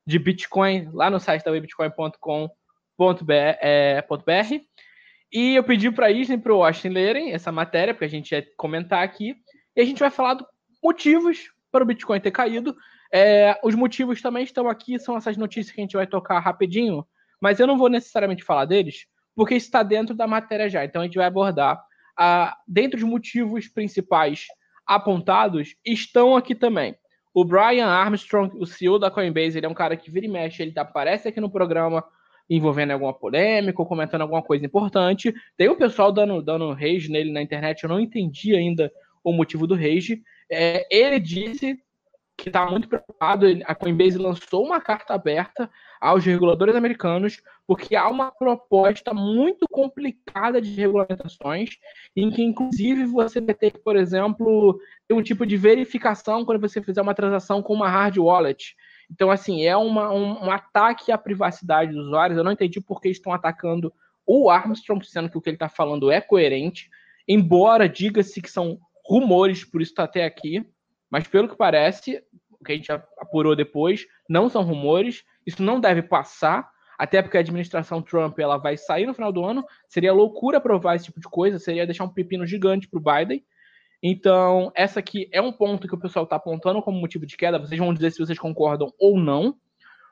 [0.06, 2.50] de Bitcoin, lá no site da webitcoin.com.br.
[3.62, 4.04] É,
[5.32, 8.10] e eu pedi para a Isne e para o Austin lerem essa matéria, porque a
[8.10, 9.36] gente ia comentar aqui.
[9.76, 10.48] E a gente vai falar dos
[10.84, 12.76] motivos para o Bitcoin ter caído.
[13.12, 17.06] É, os motivos também estão aqui, são essas notícias que a gente vai tocar rapidinho,
[17.42, 19.06] mas eu não vou necessariamente falar deles,
[19.36, 20.86] porque está dentro da matéria já.
[20.86, 21.84] Então a gente vai abordar.
[22.18, 24.48] Ah, dentro dos motivos principais
[24.86, 26.96] apontados, estão aqui também.
[27.34, 30.64] O Brian Armstrong, o CEO da Coinbase, ele é um cara que vira e mexe,
[30.64, 32.04] ele aparece aqui no programa
[32.50, 35.34] envolvendo alguma polêmica ou comentando alguma coisa importante.
[35.58, 38.92] Tem o pessoal dando, dando rage nele na internet, eu não entendi ainda
[39.24, 40.22] o motivo do rage.
[40.50, 41.78] É, ele disse
[42.38, 43.46] que está muito preocupado.
[43.66, 45.70] A Coinbase lançou uma carta aberta
[46.00, 51.78] aos reguladores americanos, porque há uma proposta muito complicada de regulamentações,
[52.16, 56.62] em que, inclusive, você vai ter que, por exemplo, ter um tipo de verificação quando
[56.62, 58.76] você fizer uma transação com uma hard wallet.
[59.10, 62.38] Então, assim, é uma, um, um ataque à privacidade dos usuários.
[62.38, 63.94] Eu não entendi por que estão atacando
[64.26, 66.90] o Armstrong, sendo que o que ele está falando é coerente,
[67.28, 70.66] embora diga-se que são rumores, por isso está até aqui,
[71.10, 75.80] mas pelo que parece, o que a gente apurou depois, não são rumores, isso não
[75.80, 80.14] deve passar, até porque a administração Trump ela vai sair no final do ano, seria
[80.14, 83.44] loucura aprovar esse tipo de coisa, seria deixar um pepino gigante para o Biden,
[84.08, 87.58] então, essa aqui é um ponto que o pessoal está apontando como motivo de queda.
[87.58, 89.56] Vocês vão dizer se vocês concordam ou não.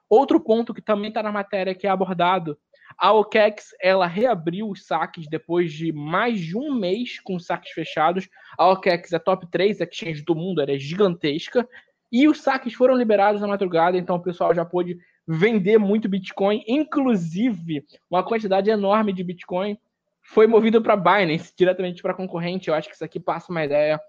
[0.10, 2.58] Outro ponto que também está na matéria que é abordado,
[2.98, 8.28] a OKEx ela reabriu os saques depois de mais de um mês com saques fechados.
[8.58, 11.68] A OKEx é top 3 exchange do mundo, ela é gigantesca.
[12.12, 16.64] E os saques foram liberados na madrugada, então o pessoal já pôde vender muito Bitcoin,
[16.68, 19.78] inclusive uma quantidade enorme de Bitcoin
[20.24, 22.70] foi movido para Binance, diretamente para concorrente.
[22.70, 24.00] Eu acho que isso aqui passa uma ideia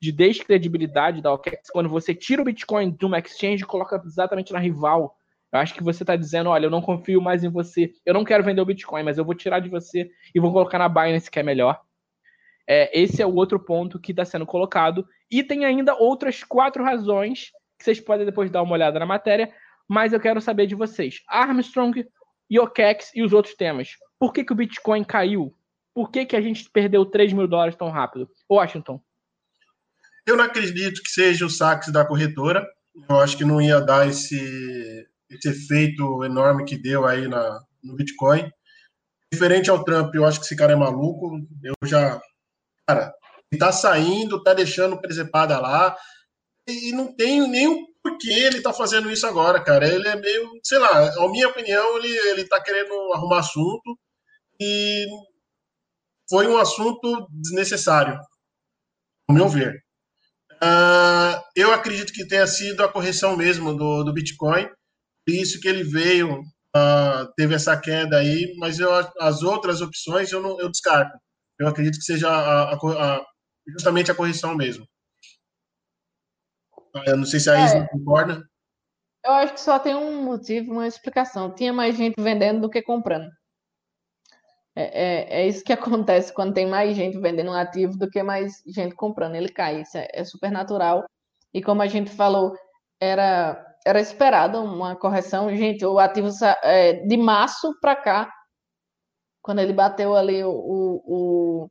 [0.00, 1.70] de descredibilidade da OKEx.
[1.70, 5.16] Quando você tira o Bitcoin de uma exchange e coloca exatamente na rival,
[5.52, 8.24] eu acho que você está dizendo, olha, eu não confio mais em você, eu não
[8.24, 11.30] quero vender o Bitcoin, mas eu vou tirar de você e vou colocar na Binance,
[11.30, 11.80] que é melhor.
[12.66, 15.06] É, esse é o outro ponto que está sendo colocado.
[15.30, 19.52] E tem ainda outras quatro razões que vocês podem depois dar uma olhada na matéria,
[19.88, 21.22] mas eu quero saber de vocês.
[21.28, 22.06] Armstrong,
[22.50, 23.90] OKEx e os outros temas.
[24.18, 25.54] Por que, que o Bitcoin caiu?
[25.98, 28.30] por que, que a gente perdeu 3 mil dólares tão rápido?
[28.48, 29.02] Washington.
[30.24, 32.64] Eu não acredito que seja o saque da corretora.
[33.10, 37.94] Eu acho que não ia dar esse, esse efeito enorme que deu aí na, no
[37.94, 38.50] Bitcoin.
[39.32, 41.38] Diferente ao Trump, eu acho que esse cara é maluco.
[41.62, 42.20] Eu já.
[42.86, 43.12] Cara,
[43.50, 45.96] ele tá saindo, tá deixando presepada lá.
[46.66, 49.86] E não tem nenhum porquê ele tá fazendo isso agora, cara.
[49.86, 53.98] Ele é meio, sei lá, na minha opinião, ele, ele tá querendo arrumar assunto.
[54.60, 55.06] E
[56.28, 58.18] foi um assunto desnecessário,
[59.28, 59.82] ao meu ver.
[60.54, 64.68] Uh, eu acredito que tenha sido a correção mesmo do, do Bitcoin,
[65.32, 70.40] isso que ele veio, uh, teve essa queda aí, mas eu, as outras opções eu,
[70.40, 71.16] não, eu descarto.
[71.58, 73.26] Eu acredito que seja a, a, a,
[73.66, 74.86] justamente a correção mesmo.
[76.94, 78.48] Ah, eu não sei se a Isma é, concorda.
[79.24, 81.54] Eu acho que só tem um motivo, uma explicação.
[81.54, 83.28] Tinha mais gente vendendo do que comprando.
[84.76, 88.22] É, é, é, isso que acontece quando tem mais gente vendendo um ativo do que
[88.22, 89.34] mais gente comprando.
[89.34, 89.82] Ele cai.
[89.82, 91.04] Isso é, é super natural.
[91.52, 92.56] E como a gente falou,
[93.00, 95.54] era, era esperado uma correção.
[95.54, 96.28] Gente, o ativo
[96.62, 98.32] é, de março para cá,
[99.42, 101.70] quando ele bateu ali o, o,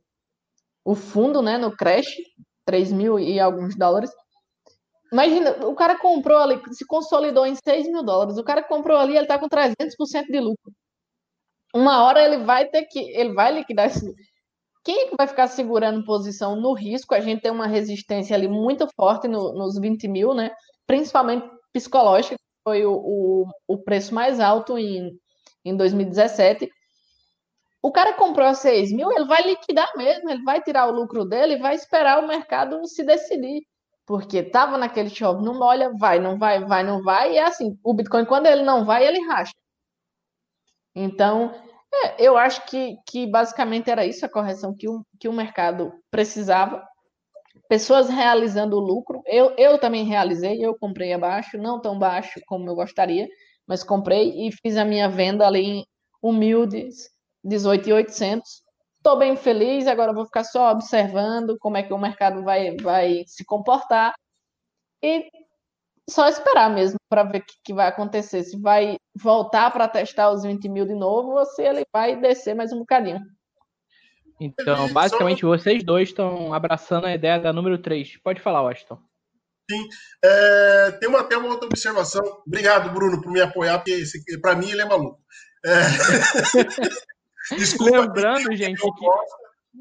[0.84, 2.08] o fundo né, no crash,
[2.64, 4.10] 3 mil e alguns dólares.
[5.12, 8.36] Imagina, o cara comprou ali, se consolidou em 6 mil dólares.
[8.36, 10.72] O cara comprou ali, ele está com 300% de lucro
[11.74, 14.14] uma hora ele vai ter que, ele vai liquidar esse.
[14.84, 17.14] Quem é que vai ficar segurando posição no risco?
[17.14, 20.50] A gente tem uma resistência ali muito forte no, nos 20 mil, né?
[20.86, 21.46] Principalmente
[21.78, 25.10] psicológica, que foi o, o, o preço mais alto em,
[25.64, 26.68] em 2017.
[27.80, 31.24] O cara comprou a 6 mil, ele vai liquidar mesmo, ele vai tirar o lucro
[31.24, 33.62] dele e vai esperar o mercado se decidir.
[34.04, 37.34] Porque tava naquele chove, não molha, vai, não vai, vai, não vai.
[37.34, 39.52] E é assim, o Bitcoin, quando ele não vai, ele racha.
[40.94, 41.54] Então,
[41.92, 45.92] é, eu acho que, que basicamente era isso a correção que o, que o mercado
[46.10, 46.87] precisava.
[47.68, 49.22] Pessoas realizando lucro.
[49.26, 53.28] Eu, eu também realizei, eu comprei abaixo, não tão baixo como eu gostaria,
[53.66, 55.86] mas comprei e fiz a minha venda ali em
[56.22, 57.10] humildes
[57.44, 58.62] 18,800.
[58.96, 63.24] Estou bem feliz, agora vou ficar só observando como é que o mercado vai, vai
[63.26, 64.14] se comportar.
[65.02, 65.28] E
[66.08, 68.42] só esperar mesmo para ver o que, que, vai acontecer.
[68.42, 72.54] Se vai voltar para testar os 20 mil de novo ou se ele vai descer
[72.54, 73.20] mais um bocadinho.
[74.40, 75.48] Então, basicamente, Só...
[75.48, 78.18] vocês dois estão abraçando a ideia da número 3.
[78.22, 78.98] Pode falar, Washington.
[79.70, 79.86] Sim.
[80.24, 82.22] É, tem uma, até uma outra observação.
[82.46, 84.02] Obrigado, Bruno, por me apoiar, porque
[84.40, 85.20] para mim ele é maluco.
[85.64, 85.70] É...
[87.56, 88.00] Desculpa.
[88.00, 89.06] Lembrando, gente, que.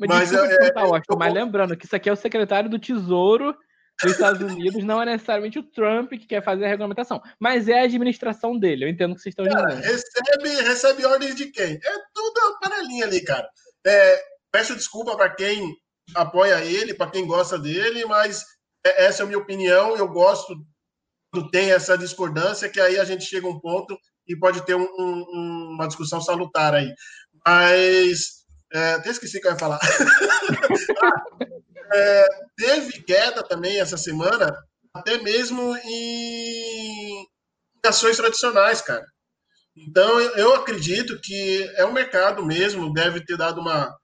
[0.08, 0.38] Mas, é,
[0.68, 3.58] é, Washington, mas lembrando que isso aqui é o secretário do Tesouro
[4.02, 7.80] dos Estados Unidos, não é necessariamente o Trump que quer fazer a regulamentação, mas é
[7.80, 8.86] a administração dele.
[8.86, 9.82] Eu entendo que vocês estão dizendo.
[9.82, 11.74] Recebe, recebe ordens de quem?
[11.74, 13.50] É tudo uma panelinha ali, cara.
[13.86, 15.76] É, peço desculpa para quem
[16.16, 18.44] apoia ele, para quem gosta dele, mas
[18.86, 19.96] é, essa é a minha opinião.
[19.96, 20.56] Eu gosto
[21.32, 24.76] quando tem essa discordância, que aí a gente chega a um ponto e pode ter
[24.76, 26.94] um, um, uma discussão salutar aí.
[27.46, 28.38] Mas
[28.74, 29.80] é, até esqueci o que eu ia falar.
[31.94, 34.54] é, teve queda também essa semana,
[34.94, 37.26] até mesmo em
[37.86, 39.06] ações tradicionais, cara.
[39.76, 43.96] Então, eu acredito que é o mercado mesmo, deve ter dado uma,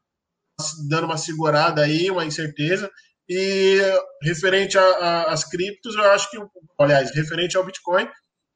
[0.90, 2.90] dando uma segurada aí, uma incerteza.
[3.28, 3.80] E
[4.22, 6.38] referente às criptos, eu acho que,
[6.78, 8.08] aliás, referente ao Bitcoin,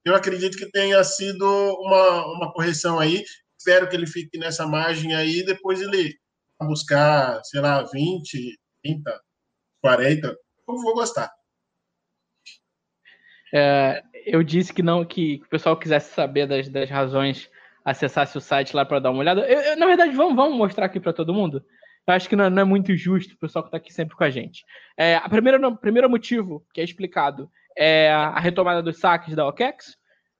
[0.03, 3.23] eu acredito que tenha sido uma, uma correção aí.
[3.57, 6.15] Espero que ele fique nessa margem aí, depois ele
[6.61, 9.21] buscar, sei lá, 20, 30,
[9.81, 10.27] 40.
[10.27, 10.35] Eu
[10.65, 11.31] vou gostar.
[13.53, 17.49] É, eu disse que não, que, que, o pessoal quisesse saber das, das razões,
[17.83, 19.41] acessasse o site lá para dar uma olhada.
[19.41, 21.63] Eu, eu, na verdade, vamos, vamos mostrar aqui para todo mundo.
[22.07, 24.23] Eu acho que não, não, é muito justo o pessoal que está aqui sempre com
[24.23, 24.63] a gente.
[24.95, 29.45] É, a primeira, o primeiro motivo que é explicado é a retomada dos saques da
[29.45, 29.97] OKEx.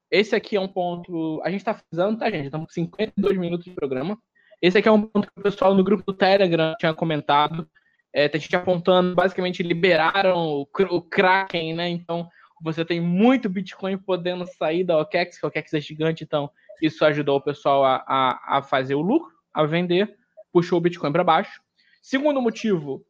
[0.09, 1.41] Esse aqui é um ponto.
[1.43, 2.45] A gente está fazendo, tá, gente?
[2.45, 4.18] Estamos com 52 minutos de programa.
[4.61, 7.70] Esse aqui é um ponto que o pessoal no grupo do Telegram tinha comentado.
[8.13, 11.89] É, tem gente apontando, basicamente liberaram o, o Kraken, né?
[11.89, 12.30] Então
[12.61, 16.49] você tem muito Bitcoin podendo sair da OKEx, que a OKEx é gigante, então
[16.82, 20.18] isso ajudou o pessoal a, a, a fazer o lucro, a vender
[20.52, 21.62] puxou o Bitcoin para baixo.
[22.02, 23.06] Segundo motivo,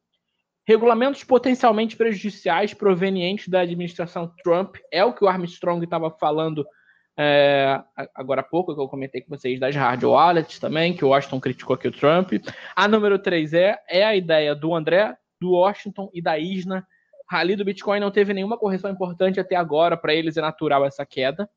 [0.68, 6.66] regulamentos potencialmente prejudiciais provenientes da administração Trump, é o que o Armstrong estava falando
[7.20, 7.82] é,
[8.14, 11.40] agora há pouco, que eu comentei com vocês das hard wallets também, que o Washington
[11.40, 12.34] criticou aqui o Trump.
[12.76, 16.86] A número 3 é, é a ideia do André, do Washington e da Isna.
[17.28, 21.06] Rally do Bitcoin não teve nenhuma correção importante até agora, para eles é natural essa
[21.06, 21.50] queda.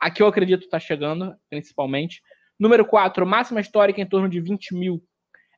[0.00, 2.22] Aqui eu acredito está chegando, principalmente.
[2.58, 5.02] Número 4, máxima histórica em torno de 20 mil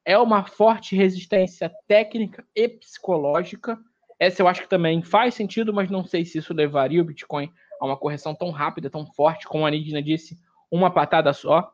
[0.05, 3.79] é uma forte resistência técnica e psicológica.
[4.19, 7.51] Essa eu acho que também faz sentido, mas não sei se isso levaria o Bitcoin
[7.81, 10.39] a uma correção tão rápida, tão forte, como a Nidina disse,
[10.71, 11.71] uma patada só.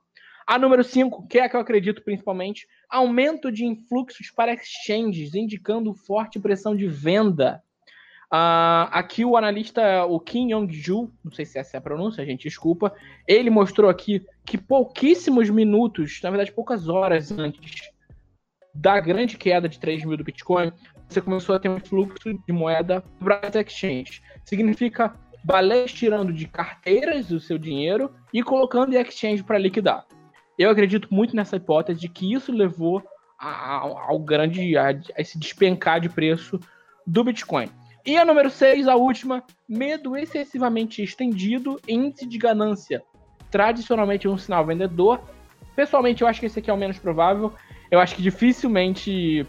[0.47, 5.35] A número 5, que é a que eu acredito principalmente, aumento de influxos para exchanges,
[5.35, 7.63] indicando forte pressão de venda.
[8.33, 12.45] Uh, aqui o analista, o Kim Yong-ju, não sei se essa é a pronúncia, gente,
[12.45, 12.95] desculpa,
[13.27, 17.91] ele mostrou aqui que pouquíssimos minutos, na verdade poucas horas antes
[18.75, 20.73] da grande queda de 3 mil do Bitcoin,
[21.09, 24.23] você começou a ter um fluxo de moeda para as exchanges.
[24.45, 25.15] Significa
[25.45, 30.07] balés tirando de carteiras o seu dinheiro e colocando em exchange para liquidar.
[30.59, 33.03] Eu acredito muito nessa hipótese de que isso levou
[33.39, 36.61] ao, ao grande a, a esse despencar de preço
[37.07, 37.69] do Bitcoin.
[38.05, 43.03] E a número 6, a última, medo excessivamente estendido, índice de ganância.
[43.51, 45.21] Tradicionalmente um sinal vendedor.
[45.75, 47.53] Pessoalmente, eu acho que esse aqui é o menos provável
[47.91, 49.47] eu acho que dificilmente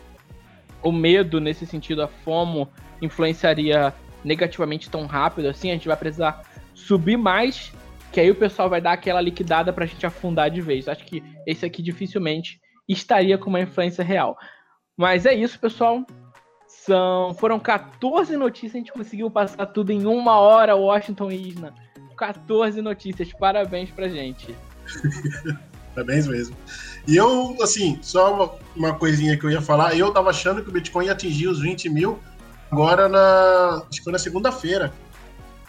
[0.81, 2.67] o medo nesse sentido, a FOMO,
[3.01, 5.69] influenciaria negativamente tão rápido assim.
[5.69, 7.71] A gente vai precisar subir mais,
[8.11, 10.87] que aí o pessoal vai dar aquela liquidada pra gente afundar de vez.
[10.87, 14.37] Acho que esse aqui dificilmente estaria com uma influência real.
[14.97, 16.05] Mas é isso, pessoal.
[16.67, 21.73] São, foram 14 notícias, a gente conseguiu passar tudo em uma hora, Washington e Isna.
[22.17, 24.55] 14 notícias, parabéns pra gente.
[25.93, 26.55] parabéns mesmo.
[27.07, 30.69] E eu, assim, só uma, uma coisinha que eu ia falar, eu tava achando que
[30.69, 32.19] o Bitcoin ia atingir os 20 mil
[32.71, 33.83] agora na.
[33.89, 34.93] Acho que foi na segunda-feira.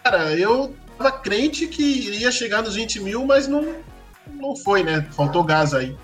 [0.02, 3.76] Cara, eu tava crente que iria chegar nos 20 mil, mas não,
[4.26, 5.02] não foi, né?
[5.12, 5.96] Faltou gás aí.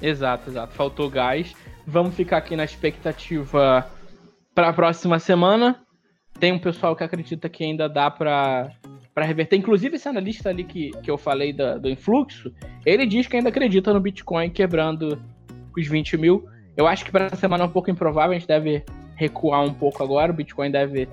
[0.00, 0.74] Exato, exato.
[0.74, 1.54] Faltou gás.
[1.86, 3.88] Vamos ficar aqui na expectativa
[4.54, 5.80] para a próxima semana.
[6.38, 8.70] Tem um pessoal que acredita que ainda dá para
[9.16, 9.56] para reverter.
[9.56, 12.52] Inclusive, esse analista ali que, que eu falei da, do influxo,
[12.84, 15.18] ele diz que ainda acredita no Bitcoin quebrando
[15.74, 16.46] os 20 mil.
[16.76, 19.72] Eu acho que para essa semana é um pouco improvável, a gente deve recuar um
[19.72, 20.30] pouco agora.
[20.30, 21.08] O Bitcoin deve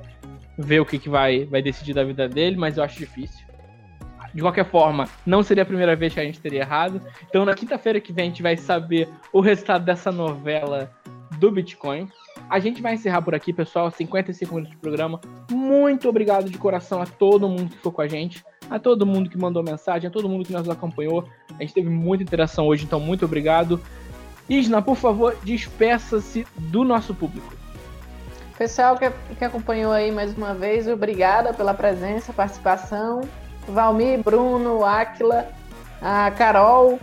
[0.57, 3.47] ver o que, que vai, vai decidir da vida dele, mas eu acho difícil.
[4.33, 7.01] De qualquer forma, não seria a primeira vez que a gente teria errado.
[7.29, 10.91] Então, na quinta-feira que vem, a gente vai saber o resultado dessa novela
[11.43, 12.09] do Bitcoin.
[12.49, 13.91] A gente vai encerrar por aqui, pessoal.
[13.91, 15.19] 55 minutos de programa.
[15.51, 19.29] Muito obrigado de coração a todo mundo que ficou com a gente, a todo mundo
[19.29, 21.27] que mandou mensagem, a todo mundo que nos acompanhou.
[21.59, 23.81] A gente teve muita interação hoje, então muito obrigado.
[24.47, 27.53] Isna, por favor, despeça-se do nosso público.
[28.57, 33.21] Pessoal que, que acompanhou aí mais uma vez, obrigada pela presença, participação.
[33.67, 35.49] Valmir, Bruno, Áquila,
[36.01, 36.99] a Carol,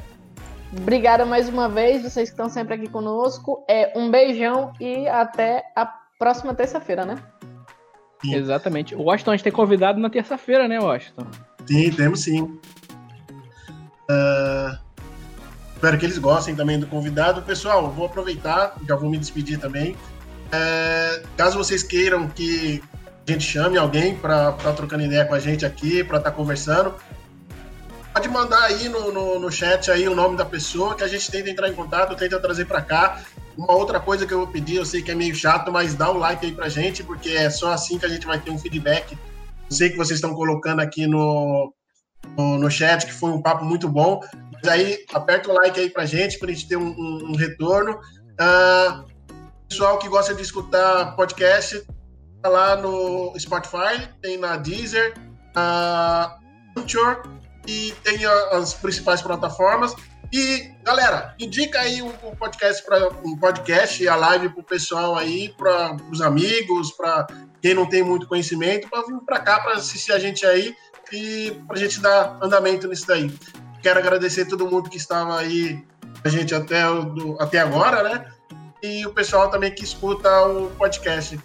[0.73, 3.65] obrigada mais uma vez, vocês que estão sempre aqui conosco.
[3.69, 5.87] É, um beijão e até a
[6.19, 7.17] próxima terça-feira, né?
[8.23, 8.35] Sim.
[8.35, 8.95] Exatamente.
[8.95, 11.27] O Washington a gente tem convidado na terça-feira, né, Washington?
[11.67, 12.43] Sim, temos sim.
[14.11, 14.79] Uh,
[15.75, 17.43] espero que eles gostem também do convidado.
[17.43, 19.97] Pessoal, vou aproveitar, já vou me despedir também.
[20.53, 22.83] É, caso vocês queiram que
[23.27, 26.31] a gente chame alguém para estar tá trocando ideia com a gente aqui, para estar
[26.31, 26.95] tá conversando,
[28.13, 31.31] pode mandar aí no, no, no, chat aí o nome da pessoa que a gente
[31.31, 33.23] tenta entrar em contato, tenta trazer para cá.
[33.57, 36.11] Uma outra coisa que eu vou pedir, eu sei que é meio chato, mas dá
[36.11, 38.59] um like aí pra gente, porque é só assim que a gente vai ter um
[38.59, 39.13] feedback.
[39.13, 41.73] Eu sei que vocês estão colocando aqui no,
[42.37, 44.21] no, no chat que foi um papo muito bom.
[44.53, 47.93] Mas aí aperta o like aí pra gente, pra gente ter um, um, um retorno.
[47.93, 49.05] Uh,
[49.69, 51.85] pessoal que gosta de escutar podcast,
[52.43, 55.15] tá lá no Spotify, tem na Deezer,
[55.55, 56.39] na
[56.77, 57.40] Anchor
[57.71, 59.95] e tem as principais plataformas.
[60.33, 65.17] E, galera, indica aí o, podcast para um podcast e a live para o pessoal
[65.17, 67.29] aí, para os amigos, para
[67.63, 70.75] quem não tem muito conhecimento, para vir para cá para assistir a gente aí
[71.13, 73.33] e para a gente dar andamento nisso daí.
[73.83, 75.85] Quero agradecer todo mundo que estava aí
[76.25, 78.27] a gente até, do, até agora, né?
[78.83, 81.39] E o pessoal também que escuta o podcast.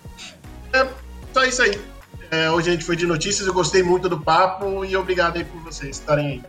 [0.73, 0.88] É
[1.34, 1.95] só isso aí.
[2.36, 5.46] É, hoje a gente foi de notícias, eu gostei muito do papo e obrigado aí
[5.46, 6.44] por vocês estarem aí.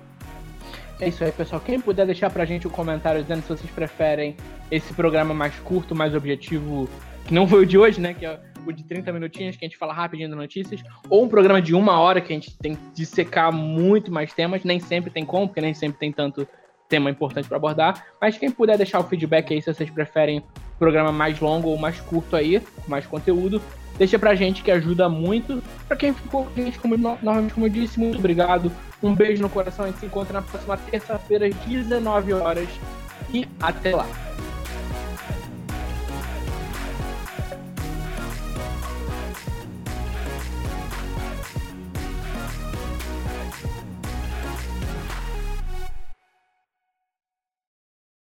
[0.98, 1.62] É isso aí, pessoal.
[1.64, 4.36] Quem puder deixar pra gente um comentário dizendo se vocês preferem
[4.68, 6.88] esse programa mais curto, mais objetivo,
[7.24, 8.14] que não foi o de hoje, né?
[8.14, 11.28] Que é o de 30 minutinhos, que a gente fala rapidinho das notícias, ou um
[11.28, 15.08] programa de uma hora que a gente tem de secar muito mais temas, nem sempre
[15.08, 16.48] tem como, porque nem sempre tem tanto
[16.88, 18.06] tema importante para abordar.
[18.20, 20.42] Mas quem puder deixar o feedback aí se vocês preferem
[20.80, 23.62] programa mais longo ou mais curto aí, mais conteúdo,
[23.98, 25.62] deixa pra gente que ajuda muito.
[25.88, 28.70] Pra quem ficou, gente, como, novamente, como eu disse, muito obrigado.
[29.02, 29.84] Um beijo no coração.
[29.84, 32.68] A gente se encontra na próxima terça-feira, às 19 horas.
[33.32, 34.06] E até lá.